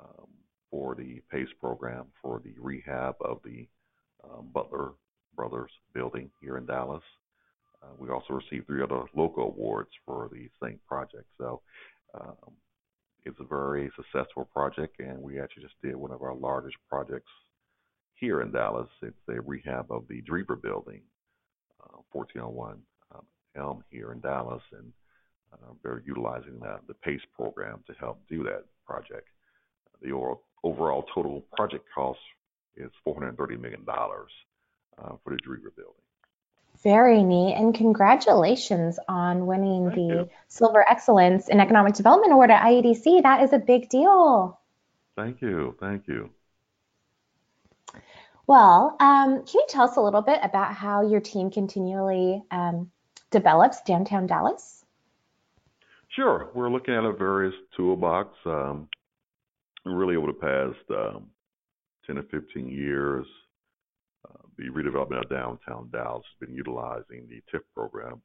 um, 0.00 0.26
for 0.70 0.94
the 0.94 1.22
PACE 1.30 1.48
program 1.60 2.06
for 2.20 2.40
the 2.42 2.54
rehab 2.58 3.16
of 3.20 3.40
the 3.44 3.66
um, 4.24 4.48
Butler 4.52 4.92
Brothers 5.36 5.70
building 5.92 6.30
here 6.40 6.56
in 6.56 6.66
Dallas. 6.66 7.02
Uh, 7.84 7.94
we 7.98 8.08
also 8.08 8.34
received 8.34 8.66
three 8.66 8.82
other 8.82 9.02
local 9.14 9.44
awards 9.44 9.90
for 10.06 10.30
the 10.32 10.48
same 10.62 10.78
project. 10.88 11.26
So 11.38 11.60
um, 12.18 12.52
it's 13.24 13.38
a 13.40 13.44
very 13.44 13.90
successful 13.96 14.48
project, 14.52 15.00
and 15.00 15.18
we 15.18 15.40
actually 15.40 15.64
just 15.64 15.80
did 15.82 15.96
one 15.96 16.12
of 16.12 16.22
our 16.22 16.34
largest 16.34 16.76
projects 16.88 17.30
here 18.14 18.42
in 18.42 18.52
Dallas. 18.52 18.88
It's 19.02 19.16
a 19.28 19.40
rehab 19.40 19.90
of 19.90 20.04
the 20.08 20.22
Drever 20.22 20.60
building, 20.60 21.02
uh, 21.82 21.98
1401 22.12 22.78
um, 23.14 23.22
Elm 23.56 23.84
here 23.90 24.12
in 24.12 24.20
Dallas, 24.20 24.62
and 24.72 24.92
uh, 25.52 25.72
they're 25.82 26.02
utilizing 26.06 26.58
the, 26.60 26.78
the 26.88 26.94
PACE 26.94 27.22
program 27.34 27.82
to 27.86 27.94
help 27.94 28.20
do 28.28 28.42
that 28.44 28.64
project. 28.86 29.28
The 30.02 30.12
overall 30.62 31.06
total 31.14 31.42
project 31.56 31.84
cost 31.94 32.18
is 32.76 32.90
$430 33.06 33.60
million 33.60 33.84
uh, 33.88 35.16
for 35.22 35.30
the 35.30 35.36
Drever 35.36 35.74
building. 35.74 36.03
Very 36.84 37.22
neat. 37.22 37.54
And 37.54 37.74
congratulations 37.74 38.98
on 39.08 39.46
winning 39.46 39.86
Thank 39.86 39.94
the 39.94 40.02
you. 40.02 40.30
Silver 40.48 40.84
Excellence 40.88 41.48
in 41.48 41.58
Economic 41.58 41.94
Development 41.94 42.32
Award 42.32 42.50
at 42.50 42.62
IEDC. 42.62 43.22
That 43.22 43.42
is 43.42 43.54
a 43.54 43.58
big 43.58 43.88
deal. 43.88 44.60
Thank 45.16 45.40
you. 45.40 45.74
Thank 45.80 46.06
you. 46.06 46.28
Well, 48.46 48.96
um, 49.00 49.44
can 49.46 49.54
you 49.54 49.66
tell 49.70 49.84
us 49.84 49.96
a 49.96 50.02
little 50.02 50.20
bit 50.20 50.40
about 50.42 50.74
how 50.74 51.00
your 51.00 51.20
team 51.20 51.50
continually 51.50 52.42
um, 52.50 52.90
develops 53.30 53.80
downtown 53.82 54.26
Dallas? 54.26 54.84
Sure. 56.08 56.50
We're 56.54 56.68
looking 56.68 56.94
at 56.94 57.04
a 57.04 57.12
various 57.12 57.54
toolbox. 57.74 58.36
Um, 58.44 58.88
really, 59.86 60.16
over 60.16 60.26
the 60.26 60.32
past 60.34 60.90
um, 60.90 61.30
10 62.06 62.16
to 62.16 62.22
15 62.24 62.68
years, 62.68 63.26
the 64.56 64.64
redevelopment 64.64 65.22
of 65.22 65.30
downtown 65.30 65.88
Dallas 65.92 66.24
has 66.24 66.46
been 66.46 66.56
utilizing 66.56 67.26
the 67.28 67.42
TIF 67.52 67.62
program 67.74 68.22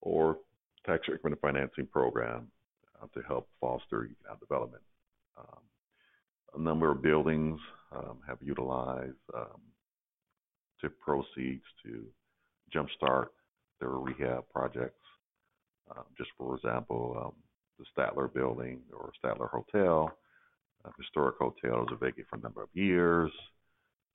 or 0.00 0.38
tax 0.84 1.06
increment 1.08 1.40
financing 1.40 1.86
program 1.86 2.48
uh, 3.00 3.06
to 3.14 3.26
help 3.26 3.48
foster 3.60 4.08
economic 4.10 4.40
development. 4.40 4.82
Um, 5.38 5.60
a 6.54 6.60
number 6.60 6.90
of 6.90 7.02
buildings 7.02 7.60
um, 7.92 8.18
have 8.26 8.38
utilized 8.40 9.12
um, 9.34 9.60
TIF 10.82 10.92
proceeds 11.00 11.64
to 11.84 12.04
jumpstart 12.74 13.26
their 13.80 13.90
rehab 13.90 14.44
projects. 14.52 15.00
Um, 15.90 16.04
just 16.16 16.30
for 16.36 16.56
example, 16.56 17.16
um, 17.26 17.32
the 17.78 17.84
Statler 17.96 18.32
building 18.32 18.80
or 18.92 19.12
Statler 19.22 19.50
Hotel, 19.50 20.10
uh, 20.84 20.90
historic 20.98 21.36
hotel 21.38 21.82
is 21.82 21.98
vacant 22.00 22.26
for 22.28 22.36
a 22.36 22.40
number 22.40 22.62
of 22.62 22.68
years. 22.72 23.30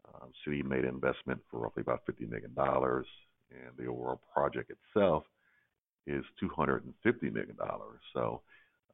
Um, 0.07 0.29
city 0.45 0.63
made 0.63 0.83
an 0.83 0.89
investment 0.89 1.39
for 1.49 1.59
roughly 1.59 1.81
about 1.81 2.05
$50 2.05 2.29
million, 2.29 2.51
and 2.57 3.77
the 3.77 3.85
overall 3.85 4.21
project 4.33 4.71
itself 4.71 5.23
is 6.07 6.23
$250 6.41 6.83
million. 7.33 7.55
So 8.13 8.41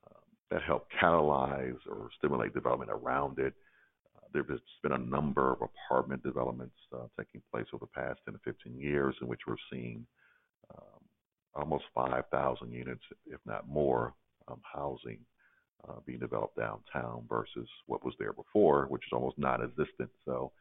um, 0.07 0.21
that 0.51 0.61
helped 0.63 0.91
catalyze 1.01 1.77
or 1.89 2.09
stimulate 2.17 2.53
development 2.53 2.91
around 2.91 3.39
it. 3.39 3.53
Uh, 4.17 4.27
there's 4.33 4.59
been 4.83 4.91
a 4.91 4.97
number 4.97 5.53
of 5.53 5.59
apartment 5.61 6.23
developments 6.23 6.75
uh, 6.93 7.07
taking 7.17 7.41
place 7.51 7.65
over 7.73 7.85
the 7.85 7.99
past 7.99 8.19
10 8.25 8.33
to 8.33 8.39
15 8.43 8.79
years 8.79 9.15
in 9.21 9.27
which 9.27 9.41
we're 9.47 9.55
seeing 9.71 10.05
um, 10.75 11.01
almost 11.55 11.85
5,000 11.95 12.71
units, 12.71 13.01
if 13.25 13.39
not 13.45 13.67
more, 13.67 14.13
um, 14.47 14.59
housing 14.61 15.19
uh, 15.87 15.99
being 16.05 16.19
developed 16.19 16.57
downtown 16.57 17.23
versus 17.29 17.67
what 17.85 18.03
was 18.03 18.13
there 18.19 18.33
before, 18.33 18.85
which 18.89 19.03
is 19.03 19.13
almost 19.13 19.37
non-existent. 19.37 20.09
So 20.25 20.51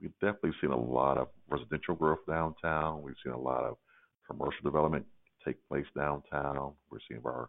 we've 0.00 0.12
definitely 0.20 0.52
seen 0.60 0.70
a 0.70 0.80
lot 0.80 1.18
of 1.18 1.28
residential 1.48 1.94
growth 1.94 2.20
downtown. 2.28 3.02
We've 3.02 3.14
seen 3.24 3.32
a 3.32 3.38
lot 3.38 3.64
of 3.64 3.76
commercial 4.26 4.62
development 4.62 5.06
take 5.44 5.56
place 5.68 5.86
downtown. 5.96 6.72
We're 6.90 6.98
seeing 7.08 7.22
our 7.24 7.48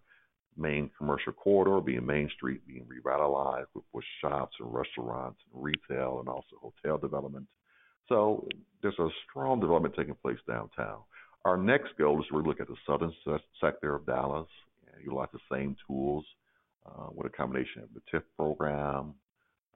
main 0.57 0.89
commercial 0.97 1.33
corridor 1.33 1.81
being 1.81 2.05
Main 2.05 2.29
Street 2.35 2.65
being 2.67 2.85
revitalized 2.87 3.69
with, 3.73 3.85
with 3.93 4.05
shops 4.21 4.55
and 4.59 4.73
restaurants 4.73 5.39
and 5.53 5.63
retail 5.63 6.19
and 6.19 6.27
also 6.27 6.57
hotel 6.61 6.97
development. 6.97 7.47
So 8.07 8.47
there's 8.81 8.97
a 8.99 9.07
strong 9.29 9.59
development 9.59 9.95
taking 9.97 10.15
place 10.15 10.39
downtown. 10.47 10.99
Our 11.45 11.57
next 11.57 11.89
goal 11.97 12.19
is 12.19 12.27
to 12.27 12.35
really 12.35 12.47
look 12.47 12.59
at 12.59 12.67
the 12.67 12.75
southern 12.85 13.13
sector 13.61 13.95
of 13.95 14.05
Dallas 14.05 14.47
and 14.91 15.03
utilize 15.03 15.29
the 15.31 15.39
same 15.55 15.75
tools 15.87 16.25
uh, 16.85 17.07
with 17.13 17.27
a 17.27 17.35
combination 17.35 17.83
of 17.83 17.89
the 17.93 18.01
TIF 18.11 18.23
program, 18.35 19.13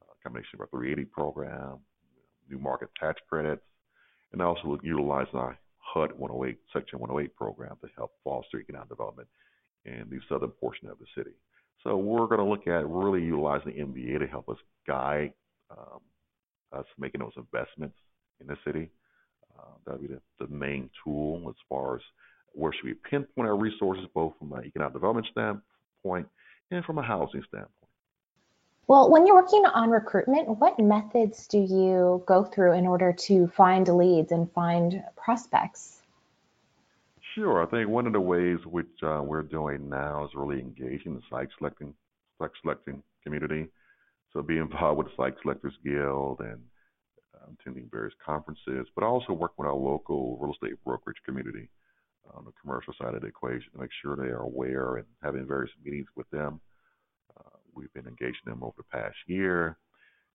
a 0.02 0.24
combination 0.24 0.56
of 0.56 0.62
our 0.62 0.68
380 0.68 1.06
program, 1.06 1.80
new 2.54 2.60
market 2.60 2.90
tax 3.00 3.20
credits, 3.30 3.62
and 4.32 4.42
also 4.42 4.80
utilizing 4.84 5.36
our 5.40 5.58
HUD 5.80 6.12
108, 6.18 6.58
Section 6.74 7.00
108 7.00 7.36
program 7.36 7.78
to 7.82 7.90
help 7.96 8.12
foster 8.24 8.60
economic 8.60 8.90
development 8.90 9.28
in 9.86 10.08
the 10.10 10.20
southern 10.30 10.50
portion 10.50 10.90
of 10.90 10.98
the 11.00 11.06
city. 11.16 11.36
So 11.84 11.98
we're 11.98 12.28
going 12.28 12.40
to 12.40 12.46
look 12.46 12.68
at 12.68 12.88
really 12.88 13.22
utilizing 13.22 13.74
the 13.76 13.84
MVA 13.84 14.20
to 14.20 14.28
help 14.28 14.50
us 14.50 14.58
guide 14.88 15.34
um, 15.70 16.00
us 16.72 16.86
making 16.98 17.22
those 17.22 17.34
investments 17.36 17.96
in 18.40 18.48
the 18.48 18.58
city. 18.66 18.90
Uh, 19.58 19.74
that'll 19.86 20.02
be 20.02 20.08
the, 20.08 20.22
the 20.40 20.48
main 20.48 20.90
tool 21.04 21.46
as 21.50 21.56
far 21.70 21.96
as 21.96 22.02
where 22.54 22.72
should 22.74 22.86
we 22.86 22.94
pinpoint 23.10 23.48
our 23.48 23.58
resources, 23.58 24.06
both 24.14 24.34
from 24.40 24.54
an 24.54 24.64
economic 24.66 24.94
development 24.94 25.28
standpoint 25.32 26.28
and 26.72 26.86
from 26.86 26.98
a 26.98 27.04
housing 27.04 27.44
standpoint. 27.48 27.83
Well, 28.86 29.10
when 29.10 29.26
you're 29.26 29.36
working 29.36 29.66
on 29.66 29.92
recruitment, 29.92 30.60
what 30.60 30.78
methods 30.78 31.48
do 31.48 31.58
you 31.58 32.22
go 32.26 32.44
through 32.44 32.74
in 32.74 32.86
order 32.86 33.14
to 33.14 33.48
find 33.48 33.88
leads 33.88 34.34
and 34.34 34.52
find 34.52 35.02
prospects? 35.16 36.02
Sure. 37.34 37.64
I 37.64 37.66
think 37.66 37.90
one 37.90 38.06
of 38.08 38.14
the 38.14 38.20
ways 38.20 38.60
which 38.66 38.92
uh, 39.02 39.22
we're 39.24 39.42
doing 39.42 39.90
now 39.90 40.26
is 40.26 40.32
really 40.36 40.60
engaging 40.60 41.16
the 41.16 41.22
site 41.30 41.48
selecting 41.58 41.94
site 42.40 42.52
selecting 42.62 43.02
community. 43.24 43.68
So 44.34 44.42
be 44.42 44.58
involved 44.58 44.98
with 44.98 45.08
the 45.08 45.14
Site 45.16 45.36
Selectors 45.42 45.76
Guild 45.84 46.42
and 46.42 46.60
uh, 47.36 47.52
attending 47.60 47.88
various 47.90 48.14
conferences, 48.24 48.88
but 48.96 49.04
also 49.04 49.32
working 49.32 49.56
with 49.60 49.68
our 49.68 49.76
local 49.76 50.38
real 50.42 50.54
estate 50.54 50.84
brokerage 50.84 51.22
community 51.26 51.70
on 52.36 52.44
the 52.46 52.52
commercial 52.62 52.94
side 53.00 53.14
of 53.14 53.22
the 53.22 53.28
equation 53.28 53.72
to 53.72 53.80
make 53.80 53.92
sure 54.02 54.16
they 54.16 54.32
are 54.32 54.42
aware 54.42 54.98
and 54.98 55.06
having 55.24 55.48
various 55.48 55.72
meetings 55.84 56.08
with 56.16 56.30
them 56.32 56.60
we've 57.76 57.94
been 57.94 58.08
engaging 58.08 58.46
them 58.46 58.64
over 58.64 58.76
the 58.78 58.84
past 58.84 59.16
year, 59.28 59.78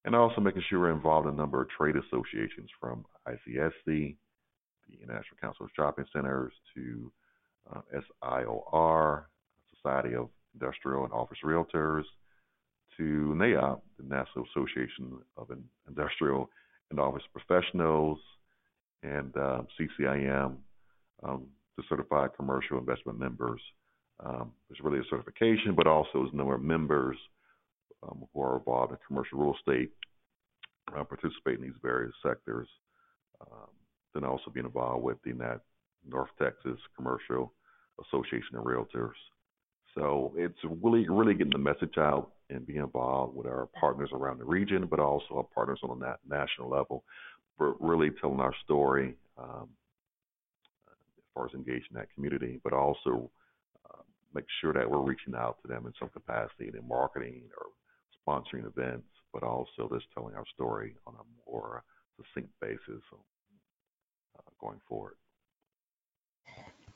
and 0.04 0.14
also 0.14 0.40
making 0.40 0.62
sure 0.68 0.80
we're 0.80 0.92
involved 0.92 1.26
in 1.26 1.34
a 1.34 1.36
number 1.36 1.60
of 1.62 1.68
trade 1.70 1.96
associations 1.96 2.70
from 2.80 3.04
ICSC, 3.26 3.74
the 3.86 5.02
International 5.02 5.36
Council 5.40 5.66
of 5.66 5.70
Shopping 5.74 6.06
Centers, 6.12 6.52
to 6.74 7.12
uh, 7.74 7.80
SIOR, 8.22 9.24
Society 9.74 10.14
of 10.14 10.28
Industrial 10.54 11.04
and 11.04 11.12
Office 11.12 11.38
Realtors, 11.44 12.04
to 12.96 13.34
NAIOP, 13.36 13.80
the 13.98 14.04
National 14.08 14.44
Association 14.54 15.18
of 15.36 15.50
Industrial 15.86 16.50
and 16.90 16.98
Office 16.98 17.22
Professionals, 17.32 18.18
and 19.02 19.36
um, 19.36 19.66
CCIM, 19.78 20.56
um, 21.22 21.46
the 21.76 21.82
Certified 21.88 22.30
Commercial 22.36 22.78
Investment 22.78 23.18
Members 23.18 23.60
Um, 24.24 24.52
really 24.80 24.98
a 24.98 25.02
certification, 25.10 25.74
but 25.74 25.86
also 25.86 26.10
there's 26.14 26.32
a 26.32 26.36
number 26.36 26.54
of 26.54 26.62
members 26.62 27.16
um, 28.02 28.24
who 28.32 28.42
are 28.42 28.58
involved 28.58 28.92
in 28.92 28.98
commercial 29.06 29.38
real 29.38 29.54
estate, 29.56 29.90
uh, 30.96 31.04
participate 31.04 31.58
in 31.58 31.62
these 31.62 31.80
various 31.82 32.14
sectors. 32.24 32.68
Um, 33.40 33.68
then 34.14 34.24
also 34.24 34.50
being 34.50 34.66
involved 34.66 35.04
with 35.04 35.18
the 35.24 35.32
North 36.08 36.30
Texas 36.40 36.78
Commercial 36.96 37.52
Association 38.06 38.56
of 38.56 38.64
Realtors. 38.64 39.12
So 39.94 40.32
it's 40.36 40.58
really, 40.82 41.08
really 41.08 41.34
getting 41.34 41.52
the 41.52 41.58
message 41.58 41.98
out 41.98 42.32
and 42.50 42.66
being 42.66 42.80
involved 42.80 43.36
with 43.36 43.46
our 43.46 43.68
partners 43.78 44.10
around 44.12 44.38
the 44.38 44.44
region, 44.44 44.86
but 44.86 45.00
also 45.00 45.36
our 45.36 45.46
partners 45.54 45.80
on 45.82 46.02
a 46.02 46.16
national 46.28 46.68
level, 46.68 47.04
but 47.58 47.74
really 47.80 48.10
telling 48.20 48.40
our 48.40 48.54
story 48.64 49.14
um, 49.38 49.68
as 50.88 51.24
far 51.34 51.46
as 51.46 51.54
engaging 51.54 51.94
that 51.94 52.12
community, 52.14 52.60
but 52.64 52.72
also 52.72 53.30
make 54.34 54.44
sure 54.60 54.72
that 54.72 54.90
we're 54.90 54.98
reaching 55.00 55.34
out 55.34 55.56
to 55.62 55.68
them 55.68 55.86
in 55.86 55.92
some 55.98 56.08
capacity 56.10 56.70
in 56.72 56.88
marketing 56.88 57.44
or 57.56 57.66
sponsoring 58.26 58.66
events, 58.66 59.08
but 59.32 59.42
also 59.42 59.88
just 59.92 60.06
telling 60.14 60.34
our 60.34 60.44
story 60.54 60.94
on 61.06 61.14
a 61.14 61.50
more 61.50 61.82
succinct 62.16 62.52
basis 62.60 63.02
uh, 63.12 64.40
going 64.60 64.80
forward. 64.88 65.14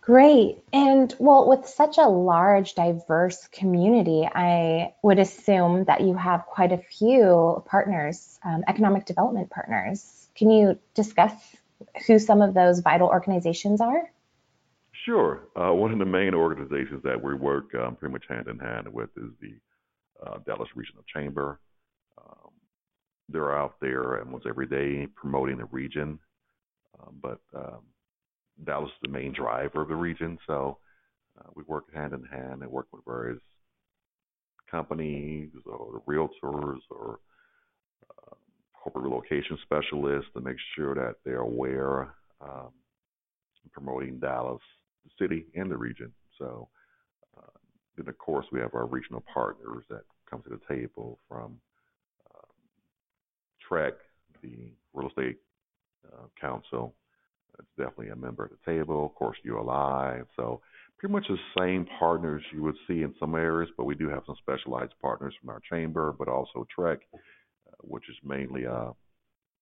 Great. 0.00 0.58
And 0.72 1.14
well, 1.20 1.48
with 1.48 1.68
such 1.68 1.96
a 1.96 2.08
large, 2.08 2.74
diverse 2.74 3.46
community, 3.52 4.28
I 4.34 4.94
would 5.00 5.20
assume 5.20 5.84
that 5.84 6.00
you 6.00 6.14
have 6.14 6.44
quite 6.46 6.72
a 6.72 6.78
few 6.78 7.62
partners, 7.66 8.40
um, 8.44 8.64
economic 8.66 9.04
development 9.04 9.50
partners. 9.50 10.26
Can 10.34 10.50
you 10.50 10.76
discuss 10.94 11.32
who 12.06 12.18
some 12.18 12.42
of 12.42 12.52
those 12.52 12.80
vital 12.80 13.06
organizations 13.06 13.80
are? 13.80 14.10
Sure. 15.04 15.48
Uh, 15.56 15.72
one 15.72 15.92
of 15.92 15.98
the 15.98 16.04
main 16.04 16.34
organizations 16.34 17.02
that 17.02 17.20
we 17.20 17.34
work 17.34 17.74
um, 17.74 17.96
pretty 17.96 18.12
much 18.12 18.24
hand 18.28 18.46
in 18.46 18.58
hand 18.58 18.86
with 18.92 19.10
is 19.16 19.30
the 19.40 19.54
uh, 20.24 20.38
Dallas 20.46 20.68
Regional 20.76 21.02
Chamber. 21.12 21.58
Um, 22.18 22.50
they're 23.28 23.56
out 23.56 23.74
there 23.80 24.20
almost 24.20 24.46
every 24.46 24.66
day 24.66 25.08
promoting 25.16 25.58
the 25.58 25.64
region, 25.66 26.18
um, 27.00 27.16
but 27.20 27.40
um, 27.56 27.80
Dallas 28.64 28.90
is 28.90 28.98
the 29.02 29.08
main 29.08 29.32
driver 29.32 29.82
of 29.82 29.88
the 29.88 29.96
region. 29.96 30.38
So 30.46 30.78
uh, 31.38 31.48
we 31.56 31.64
work 31.66 31.92
hand 31.92 32.12
in 32.12 32.24
hand 32.24 32.62
and 32.62 32.70
work 32.70 32.86
with 32.92 33.04
various 33.04 33.40
companies 34.70 35.50
or 35.66 36.00
realtors 36.08 36.78
or 36.90 37.18
uh, 38.08 38.34
corporate 38.72 39.04
relocation 39.04 39.58
specialists 39.62 40.30
to 40.34 40.40
make 40.40 40.56
sure 40.76 40.94
that 40.94 41.16
they're 41.24 41.40
aware 41.40 42.14
um, 42.40 42.70
promoting 43.72 44.18
Dallas, 44.18 44.60
the 45.04 45.10
city, 45.18 45.46
and 45.54 45.70
the 45.70 45.76
region. 45.76 46.12
So 46.38 46.68
uh, 47.36 47.58
then, 47.96 48.08
of 48.08 48.18
course, 48.18 48.46
we 48.52 48.60
have 48.60 48.74
our 48.74 48.86
regional 48.86 49.24
partners 49.32 49.84
that 49.90 50.02
come 50.28 50.42
to 50.42 50.50
the 50.50 50.74
table 50.74 51.18
from 51.28 51.58
TREC, 53.68 53.92
the 54.42 54.72
Real 54.92 55.08
Estate 55.08 55.38
uh, 56.06 56.26
Council, 56.40 56.94
it's 57.58 57.68
definitely 57.76 58.08
a 58.08 58.16
member 58.16 58.44
of 58.44 58.50
the 58.50 58.70
table. 58.70 59.06
Of 59.06 59.14
course, 59.14 59.36
ULI. 59.44 60.22
So 60.36 60.60
pretty 60.98 61.12
much 61.12 61.26
the 61.28 61.36
same 61.58 61.86
partners 61.98 62.42
you 62.52 62.62
would 62.62 62.76
see 62.86 63.02
in 63.02 63.14
some 63.18 63.34
areas, 63.34 63.70
but 63.76 63.84
we 63.84 63.94
do 63.94 64.08
have 64.08 64.22
some 64.26 64.36
specialized 64.38 64.94
partners 65.00 65.34
from 65.40 65.50
our 65.50 65.60
chamber, 65.70 66.14
but 66.18 66.28
also 66.28 66.66
TREC, 66.76 66.98
uh, 67.14 67.76
which 67.80 68.08
is 68.08 68.16
mainly 68.24 68.66
uh, 68.66 68.90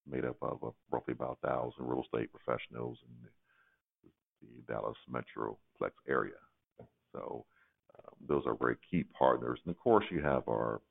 made 0.09 0.25
up 0.25 0.37
of 0.41 0.63
uh, 0.63 0.69
roughly 0.89 1.13
about 1.13 1.37
a 1.43 1.47
thousand 1.47 1.85
real 1.85 2.03
estate 2.03 2.29
professionals 2.31 2.97
in 3.07 3.29
the, 4.41 4.73
Dallas 4.73 4.97
Metroplex 5.11 5.91
area. 6.07 6.33
So 7.13 7.45
um, 7.97 8.15
those 8.27 8.43
are 8.45 8.55
very 8.55 8.77
key 8.89 9.03
partners. 9.17 9.59
And 9.65 9.75
of 9.75 9.79
course, 9.79 10.05
you 10.09 10.21
have 10.21 10.47
our 10.47 10.81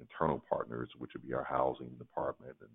internal 0.00 0.42
partners, 0.48 0.88
which 0.98 1.12
would 1.14 1.26
be 1.26 1.34
our 1.34 1.44
housing 1.44 1.90
department 1.98 2.56
and 2.60 2.70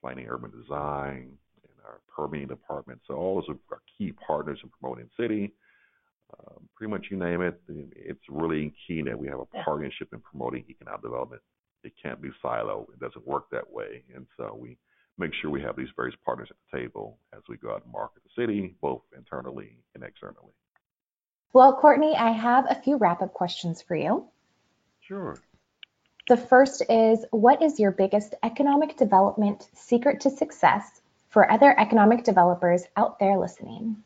planning 0.00 0.26
urban 0.28 0.50
design, 0.50 1.32
and 1.62 1.72
our 1.84 2.00
permitting 2.14 2.48
department. 2.48 3.00
So 3.06 3.14
all 3.14 3.34
those 3.36 3.56
are 3.70 3.78
key 3.98 4.12
partners 4.26 4.58
in 4.62 4.70
promoting 4.70 5.08
city. 5.18 5.52
Um, 6.38 6.68
pretty 6.76 6.90
much 6.90 7.06
you 7.10 7.16
name 7.16 7.42
it, 7.42 7.60
it's 7.68 8.20
really 8.28 8.72
key 8.86 9.02
that 9.02 9.18
we 9.18 9.26
have 9.28 9.40
a 9.40 9.64
partnership 9.64 10.08
in 10.12 10.20
promoting 10.20 10.64
economic 10.68 11.02
development. 11.02 11.42
It 11.82 11.92
can't 12.00 12.22
be 12.22 12.30
siloed. 12.44 12.88
It 12.92 13.00
doesn't 13.00 13.26
work 13.26 13.50
that 13.50 13.68
way. 13.70 14.04
And 14.14 14.26
so 14.36 14.56
we 14.58 14.76
make 15.20 15.32
sure 15.34 15.50
we 15.50 15.62
have 15.62 15.76
these 15.76 15.88
various 15.94 16.16
partners 16.24 16.48
at 16.50 16.56
the 16.72 16.78
table 16.78 17.18
as 17.34 17.42
we 17.48 17.56
go 17.58 17.70
out 17.70 17.84
and 17.84 17.92
market 17.92 18.22
the 18.24 18.42
city, 18.42 18.74
both 18.80 19.02
internally 19.16 19.78
and 19.94 20.02
externally. 20.02 20.52
Well, 21.52 21.76
Courtney, 21.76 22.16
I 22.16 22.30
have 22.30 22.66
a 22.68 22.74
few 22.74 22.96
wrap 22.96 23.22
up 23.22 23.34
questions 23.34 23.82
for 23.82 23.94
you. 23.94 24.24
Sure. 25.00 25.36
The 26.28 26.36
first 26.36 26.82
is 26.88 27.24
What 27.30 27.62
is 27.62 27.78
your 27.78 27.90
biggest 27.90 28.34
economic 28.42 28.96
development 28.96 29.68
secret 29.74 30.20
to 30.20 30.30
success 30.30 31.02
for 31.28 31.50
other 31.50 31.78
economic 31.78 32.24
developers 32.24 32.84
out 32.96 33.18
there 33.18 33.38
listening? 33.38 33.96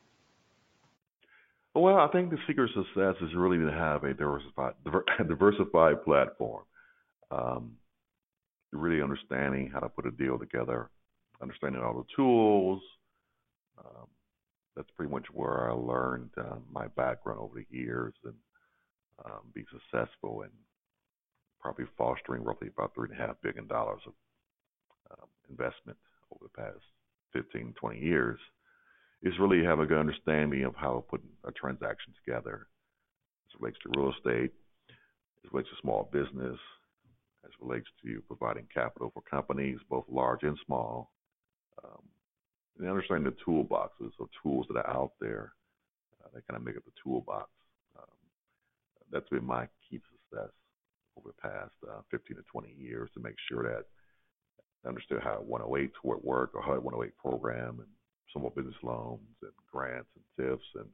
Well, 1.74 1.98
I 1.98 2.09
think 2.09 2.31
the 2.31 2.38
secret 2.46 2.70
to 2.74 2.85
success 2.85 3.16
is 3.20 3.35
really 3.35 3.59
to 3.59 3.70
have 3.70 4.05
a 4.05 4.14
diversified, 4.14 4.74
diversified 5.29 6.05
platform. 6.05 6.64
Um, 7.31 7.72
really 8.72 9.03
understanding 9.03 9.70
how 9.72 9.81
to 9.81 9.88
put 9.88 10.07
a 10.07 10.11
deal 10.11 10.38
together, 10.38 10.90
understanding 11.42 11.83
all 11.83 11.94
the 11.94 12.14
tools. 12.16 12.83
Um, 13.79 14.07
that's 14.77 14.90
pretty 14.97 15.12
much 15.12 15.27
where 15.33 15.70
I 15.70 15.73
learned 15.73 16.31
uh, 16.37 16.57
my 16.70 16.88
background 16.88 17.40
over 17.40 17.55
the 17.55 17.77
years 17.77 18.14
and 18.25 18.35
um, 19.25 19.40
be 19.55 19.64
successful 19.70 20.42
in 20.42 20.51
probably 21.61 21.87
fostering 21.97 22.42
roughly 22.42 22.68
about 22.68 22.92
three 22.94 23.09
and 23.11 23.18
a 23.18 23.27
half 23.27 23.37
billion 23.42 23.66
dollars 23.66 24.01
of 24.07 24.12
um, 25.12 25.29
investment 25.49 25.97
over 26.33 26.44
the 26.44 26.62
past 26.62 26.83
15, 27.33 27.75
20 27.79 28.01
years, 28.01 28.38
is 29.23 29.33
really 29.38 29.64
have 29.64 29.79
a 29.79 29.87
good 29.87 29.99
understanding 29.99 30.64
of 30.64 30.75
how 30.77 30.94
to 30.94 31.01
put 31.01 31.23
a 31.44 31.53
transaction 31.53 32.12
together 32.25 32.66
as 33.47 33.55
it 33.55 33.62
relates 33.62 33.79
to 33.83 33.99
real 33.99 34.12
estate, 34.12 34.53
as 34.90 35.44
it 35.44 35.53
relates 35.53 35.70
to 35.70 35.77
small 35.81 36.11
business, 36.12 36.59
as 37.44 37.51
it 37.51 37.64
relates 37.64 37.87
to 38.03 38.23
providing 38.27 38.66
capital 38.73 39.11
for 39.14 39.23
companies, 39.23 39.79
both 39.88 40.05
large 40.09 40.42
and 40.42 40.59
small, 40.66 41.11
um, 41.83 42.03
and 42.79 42.89
understanding 42.89 43.25
the 43.25 43.51
toolboxes 43.51 44.13
of 44.21 44.29
tools 44.43 44.67
that 44.69 44.79
are 44.79 44.91
out 44.91 45.13
there 45.21 45.53
uh, 46.23 46.29
that 46.35 46.47
kind 46.47 46.59
of 46.59 46.65
make 46.65 46.77
up 46.77 46.85
the 46.85 46.93
toolbox. 47.03 47.49
Um, 47.99 48.17
that's 49.11 49.29
been 49.29 49.45
my 49.45 49.67
key 49.89 50.01
success 50.11 50.51
over 51.17 51.29
the 51.29 51.49
past 51.49 51.75
uh, 51.89 52.01
15 52.11 52.37
to 52.37 52.43
20 52.51 52.75
years 52.79 53.11
to 53.15 53.21
make 53.21 53.37
sure 53.49 53.63
that 53.63 53.85
I 54.85 54.89
understood 54.89 55.21
how 55.23 55.43
108 55.47 55.93
would 56.03 56.23
work 56.23 56.51
or 56.55 56.63
how 56.63 56.79
108 56.79 57.17
program 57.17 57.81
and 57.81 57.89
small 58.33 58.51
business 58.51 58.75
loans 58.83 59.21
and 59.43 59.53
grants 59.71 60.09
and 60.17 60.47
TIFs 60.47 60.65
and 60.75 60.89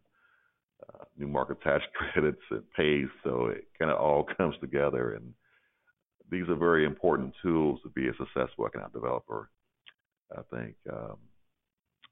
uh, 0.88 1.05
new 1.19 1.27
market 1.27 1.61
tax 1.62 1.85
credits 2.12 2.43
and 2.51 2.62
PACE. 2.77 3.09
So 3.25 3.47
it 3.47 3.64
kind 3.79 3.90
of 3.90 3.99
all 3.99 4.27
comes 4.37 4.55
together. 4.61 5.14
And 5.14 5.33
these 6.31 6.49
are 6.49 6.57
very 6.57 6.85
important 6.85 7.35
tools 7.43 7.81
to 7.83 7.88
be 7.90 8.09
a 8.09 8.12
successful 8.16 8.66
economic 8.66 8.93
developer. 8.93 9.51
I 10.37 10.43
think 10.55 10.75
um, 10.93 11.16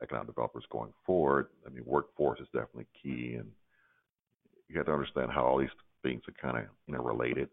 economic 0.02 0.28
developers 0.28 0.64
going 0.70 0.92
forward, 1.06 1.48
I 1.66 1.70
mean, 1.70 1.84
workforce 1.86 2.40
is 2.40 2.46
definitely 2.52 2.86
key. 3.02 3.34
And 3.34 3.48
you 4.68 4.76
have 4.76 4.86
to 4.86 4.92
understand 4.92 5.30
how 5.30 5.44
all 5.44 5.58
these 5.58 5.68
things 6.02 6.22
are 6.28 6.42
kind 6.42 6.58
of 6.58 6.64
you 6.86 6.94
related. 7.02 7.48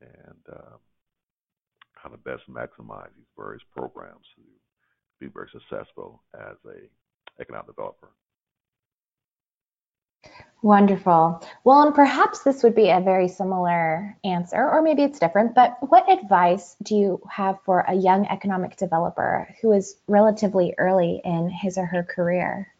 And 0.00 0.56
um, 0.56 0.78
how 2.04 2.10
to 2.10 2.18
best 2.18 2.42
maximize 2.50 3.08
these 3.16 3.32
various 3.36 3.62
programs 3.74 4.26
to 4.36 4.42
be 5.20 5.32
very 5.32 5.48
successful 5.50 6.22
as 6.34 6.56
a 6.66 7.40
economic 7.40 7.68
developer. 7.68 8.08
Wonderful. 10.62 11.46
Well, 11.64 11.82
and 11.82 11.94
perhaps 11.94 12.42
this 12.42 12.62
would 12.62 12.74
be 12.74 12.88
a 12.88 12.98
very 12.98 13.28
similar 13.28 14.16
answer, 14.24 14.56
or 14.56 14.80
maybe 14.80 15.02
it's 15.02 15.18
different, 15.18 15.54
but 15.54 15.76
what 15.90 16.10
advice 16.10 16.74
do 16.82 16.96
you 16.96 17.20
have 17.30 17.58
for 17.66 17.80
a 17.80 17.92
young 17.92 18.26
economic 18.28 18.76
developer 18.78 19.54
who 19.60 19.72
is 19.72 19.96
relatively 20.08 20.74
early 20.78 21.20
in 21.22 21.50
his 21.50 21.76
or 21.76 21.84
her 21.84 22.02
career? 22.02 22.72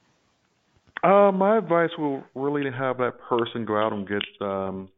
Uh, 1.02 1.30
my 1.30 1.58
advice 1.58 1.90
will 1.98 2.24
really 2.34 2.70
have 2.70 2.96
that 2.96 3.20
person 3.28 3.66
go 3.66 3.76
out 3.76 3.92
and 3.92 4.08
get 4.08 4.22
um, 4.40 4.88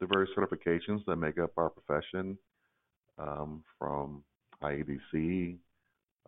the 0.00 0.06
various 0.06 0.30
certifications 0.36 1.04
that 1.06 1.14
make 1.14 1.38
up 1.38 1.52
our 1.56 1.70
profession 1.70 2.36
um, 3.18 3.62
from 3.78 4.24
IEDC, 4.60 5.56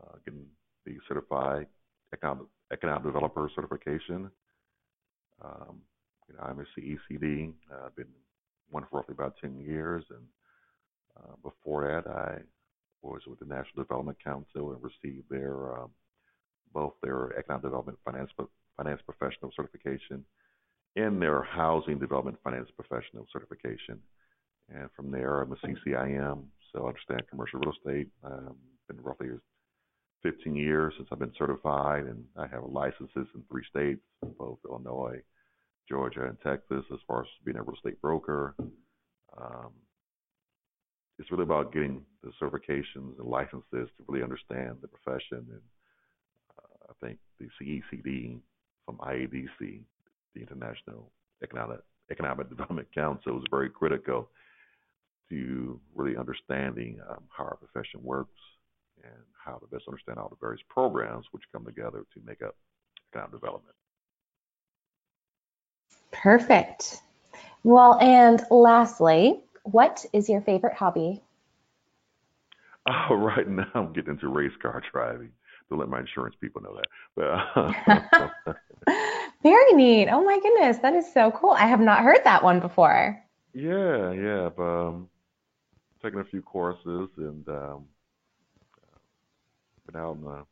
uh, 0.01 0.13
getting 0.25 0.47
the 0.87 0.97
certified 1.09 1.67
economic, 2.13 2.47
economic 2.73 3.03
developer 3.03 3.51
certification. 3.57 4.31
Um, 5.45 5.81
you 6.29 6.35
know, 6.35 6.43
I'm 6.43 6.61
a 6.61 6.65
CECD. 6.79 7.53
Uh, 7.71 7.87
I've 7.87 7.97
been 7.97 8.07
one 8.71 8.85
for 8.91 8.99
roughly 9.01 9.15
about 9.15 9.35
10 9.41 9.59
years, 9.59 10.05
and 10.11 10.25
uh, 11.17 11.35
before 11.43 11.87
that, 11.87 12.11
I 12.11 12.39
was 13.03 13.23
with 13.27 13.39
the 13.39 13.47
National 13.47 13.83
Development 13.83 14.19
Council 14.23 14.73
and 14.73 14.83
received 14.83 15.29
their 15.31 15.79
um, 15.79 15.91
both 16.73 16.95
their 17.03 17.37
economic 17.39 17.65
development 17.65 17.99
finance 18.05 18.31
finance 18.77 19.01
professional 19.05 19.53
certification 19.57 20.25
in 20.97 21.19
their 21.19 21.43
housing 21.43 21.99
development 21.99 22.39
finance 22.43 22.69
professional 22.77 23.27
certification. 23.33 24.01
And 24.73 24.89
from 24.95 25.11
there, 25.11 25.41
I'm 25.41 25.53
a 25.53 25.57
CCIM, 25.57 26.45
so 26.73 26.85
I 26.85 26.89
understand 26.89 27.23
commercial 27.29 27.61
real 27.61 27.73
estate. 27.73 28.09
Um, 28.23 28.57
been 28.89 29.03
roughly 29.03 29.29
15 30.23 30.55
years 30.55 30.95
since 30.97 31.09
I've 31.11 31.19
been 31.19 31.33
certified, 31.39 32.05
and 32.05 32.25
I 32.37 32.47
have 32.47 32.65
licenses 32.65 33.27
in 33.35 33.43
three 33.51 33.65
states, 33.71 34.01
both 34.39 34.59
Illinois, 34.69 35.21
Georgia, 35.89 36.27
and 36.27 36.39
Texas, 36.41 36.85
as 36.93 36.99
far 37.07 37.23
as 37.23 37.29
being 37.45 37.57
a 37.57 37.63
real 37.63 37.75
estate 37.75 38.01
broker. 38.01 38.55
Um, 38.61 39.73
it's 41.19 41.31
really 41.31 41.45
about 41.45 41.73
getting 41.73 42.03
the 42.23 42.31
certifications 42.41 43.19
and 43.19 43.29
licenses 43.29 43.89
to 43.97 44.05
really 44.09 44.23
understand 44.23 44.77
the 44.81 44.89
profession. 44.89 45.47
And 45.51 45.61
uh, 46.59 46.91
I 46.91 47.07
think 47.07 47.19
the 47.39 47.49
CECD 47.61 48.41
from 48.87 48.97
IEDC, 48.97 49.81
the 50.35 50.41
International 50.41 51.11
Economic, 51.43 51.81
Economic 52.11 52.49
Development 52.49 52.89
Council, 52.95 53.39
is 53.39 53.45
very 53.51 53.69
critical 53.69 54.29
to 55.29 55.79
really 55.95 56.17
understanding 56.17 56.99
um, 57.09 57.23
how 57.29 57.45
our 57.45 57.57
profession 57.57 58.01
works 58.03 58.41
and 59.05 59.23
how 59.45 59.55
to 59.55 59.67
best 59.67 59.85
understand 59.89 60.19
all 60.19 60.29
the 60.29 60.37
various 60.41 60.63
programs 60.69 61.27
which 61.33 61.43
come 61.53 61.65
together 61.65 62.05
to 62.15 62.21
make 62.25 62.43
up 62.43 62.57
economic 63.13 63.33
development. 63.33 63.75
Perfect. 66.13 67.03
Well, 67.63 67.99
and 68.01 68.43
lastly, 68.51 69.41
what 69.65 70.05
is 70.13 70.29
your 70.29 70.41
favorite 70.41 70.75
hobby? 70.75 71.23
Oh, 73.11 73.15
right 73.15 73.47
now 73.47 73.69
I'm 73.75 73.93
getting 73.93 74.15
into 74.15 74.29
race 74.29 74.55
car 74.61 74.83
driving. 74.91 75.31
Don't 75.69 75.79
let 75.79 75.91
my 75.91 76.01
insurance 76.01 76.35
people 76.41 76.63
know 76.63 76.77
that. 76.77 78.33
But 78.35 78.57
very 79.43 79.73
neat. 79.75 80.09
Oh 80.09 80.25
my 80.25 80.41
goodness, 80.41 80.79
that 80.79 80.95
is 80.95 81.13
so 81.13 81.31
cool. 81.31 81.51
I 81.51 81.67
have 81.67 81.81
not 81.81 82.01
heard 82.01 82.21
that 82.25 82.43
one 82.43 82.59
before. 82.59 83.23
Yeah, 83.53 84.13
yeah. 84.13 84.47
I've 84.47 84.59
um, 84.59 85.09
taken 86.03 86.21
a 86.21 86.25
few 86.25 86.41
courses 86.41 87.11
and 87.19 87.47
um, 87.49 87.85
out 89.97 90.17
in 90.17 90.25
the, 90.25 90.45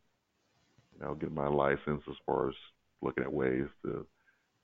you 0.94 1.04
know, 1.04 1.14
getting 1.14 1.34
my 1.34 1.48
license 1.48 2.02
as 2.08 2.16
far 2.26 2.48
as 2.48 2.54
looking 3.02 3.24
at 3.24 3.32
ways 3.32 3.66
to 3.84 4.06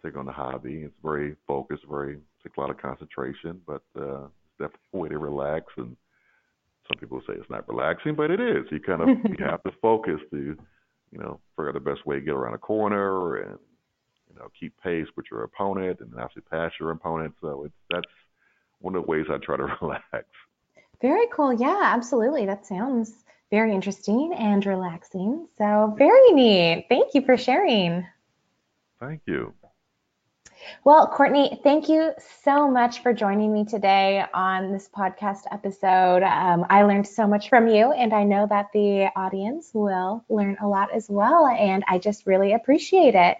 take 0.04 0.16
on 0.16 0.26
the 0.26 0.32
hobby. 0.32 0.82
It's 0.84 0.94
very 1.02 1.37
focused, 1.46 1.84
very 1.88 2.18
takes 2.42 2.56
a 2.58 2.60
lot 2.60 2.70
of 2.70 2.78
concentration, 2.78 3.60
but 3.66 3.82
uh, 3.96 4.24
it's 4.24 4.58
definitely 4.58 4.80
a 4.92 4.98
way 4.98 5.08
to 5.08 5.18
relax. 5.18 5.66
And 5.76 5.96
some 6.87 7.00
people 7.00 7.20
say 7.26 7.34
it's 7.34 7.50
not 7.50 7.68
relaxing, 7.68 8.14
but 8.14 8.30
it 8.30 8.40
is. 8.40 8.66
You 8.70 8.80
kind 8.80 9.02
of 9.02 9.08
you 9.38 9.44
have 9.44 9.62
to 9.62 9.72
focus 9.80 10.20
to, 10.30 10.56
you 11.10 11.18
know, 11.18 11.40
figure 11.56 11.68
out 11.68 11.74
the 11.74 11.80
best 11.80 12.06
way 12.06 12.16
to 12.16 12.20
get 12.20 12.34
around 12.34 12.54
a 12.54 12.58
corner 12.58 13.37
and 13.37 13.58
you 14.28 14.38
know 14.38 14.48
keep 14.58 14.74
pace 14.82 15.06
with 15.16 15.26
your 15.30 15.44
opponent 15.44 16.00
and 16.00 16.12
actually 16.20 16.42
pass 16.42 16.72
your 16.78 16.90
opponent. 16.90 17.34
So 17.40 17.64
it's 17.64 17.74
that's 17.90 18.06
one 18.80 18.94
of 18.94 19.04
the 19.04 19.10
ways 19.10 19.26
I 19.30 19.38
try 19.38 19.56
to 19.56 19.64
relax. 19.80 20.26
Very 21.00 21.26
cool. 21.32 21.52
Yeah, 21.52 21.80
absolutely. 21.82 22.46
That 22.46 22.66
sounds 22.66 23.23
very 23.50 23.74
interesting 23.74 24.35
and 24.37 24.64
relaxing. 24.64 25.46
So 25.57 25.94
very 25.96 26.33
neat. 26.33 26.87
Thank 26.88 27.14
you 27.14 27.22
for 27.22 27.37
sharing. 27.37 28.07
Thank 29.00 29.22
you. 29.26 29.54
Well, 30.85 31.09
Courtney, 31.09 31.61
thank 31.62 31.88
you 31.88 32.12
so 32.42 32.70
much 32.70 33.02
for 33.02 33.12
joining 33.12 33.52
me 33.52 33.64
today 33.64 34.24
on 34.33 34.72
this 34.72 34.88
podcast 34.88 35.42
episode. 35.50 36.22
Um, 36.22 36.64
I 36.70 36.83
learned 36.83 37.07
so 37.07 37.26
much 37.26 37.48
from 37.48 37.68
you, 37.68 37.92
and 37.92 38.12
I 38.12 38.24
know 38.24 38.46
that 38.48 38.70
the 38.72 39.11
audience 39.16 39.70
will 39.74 40.24
learn 40.28 40.57
a 40.61 40.68
lot 40.68 40.92
as 40.94 41.09
well. 41.11 41.46
And 41.46 41.85
I 41.88 41.98
just 41.98 42.26
really 42.26 42.52
appreciate 42.52 43.14
it. 43.14 43.38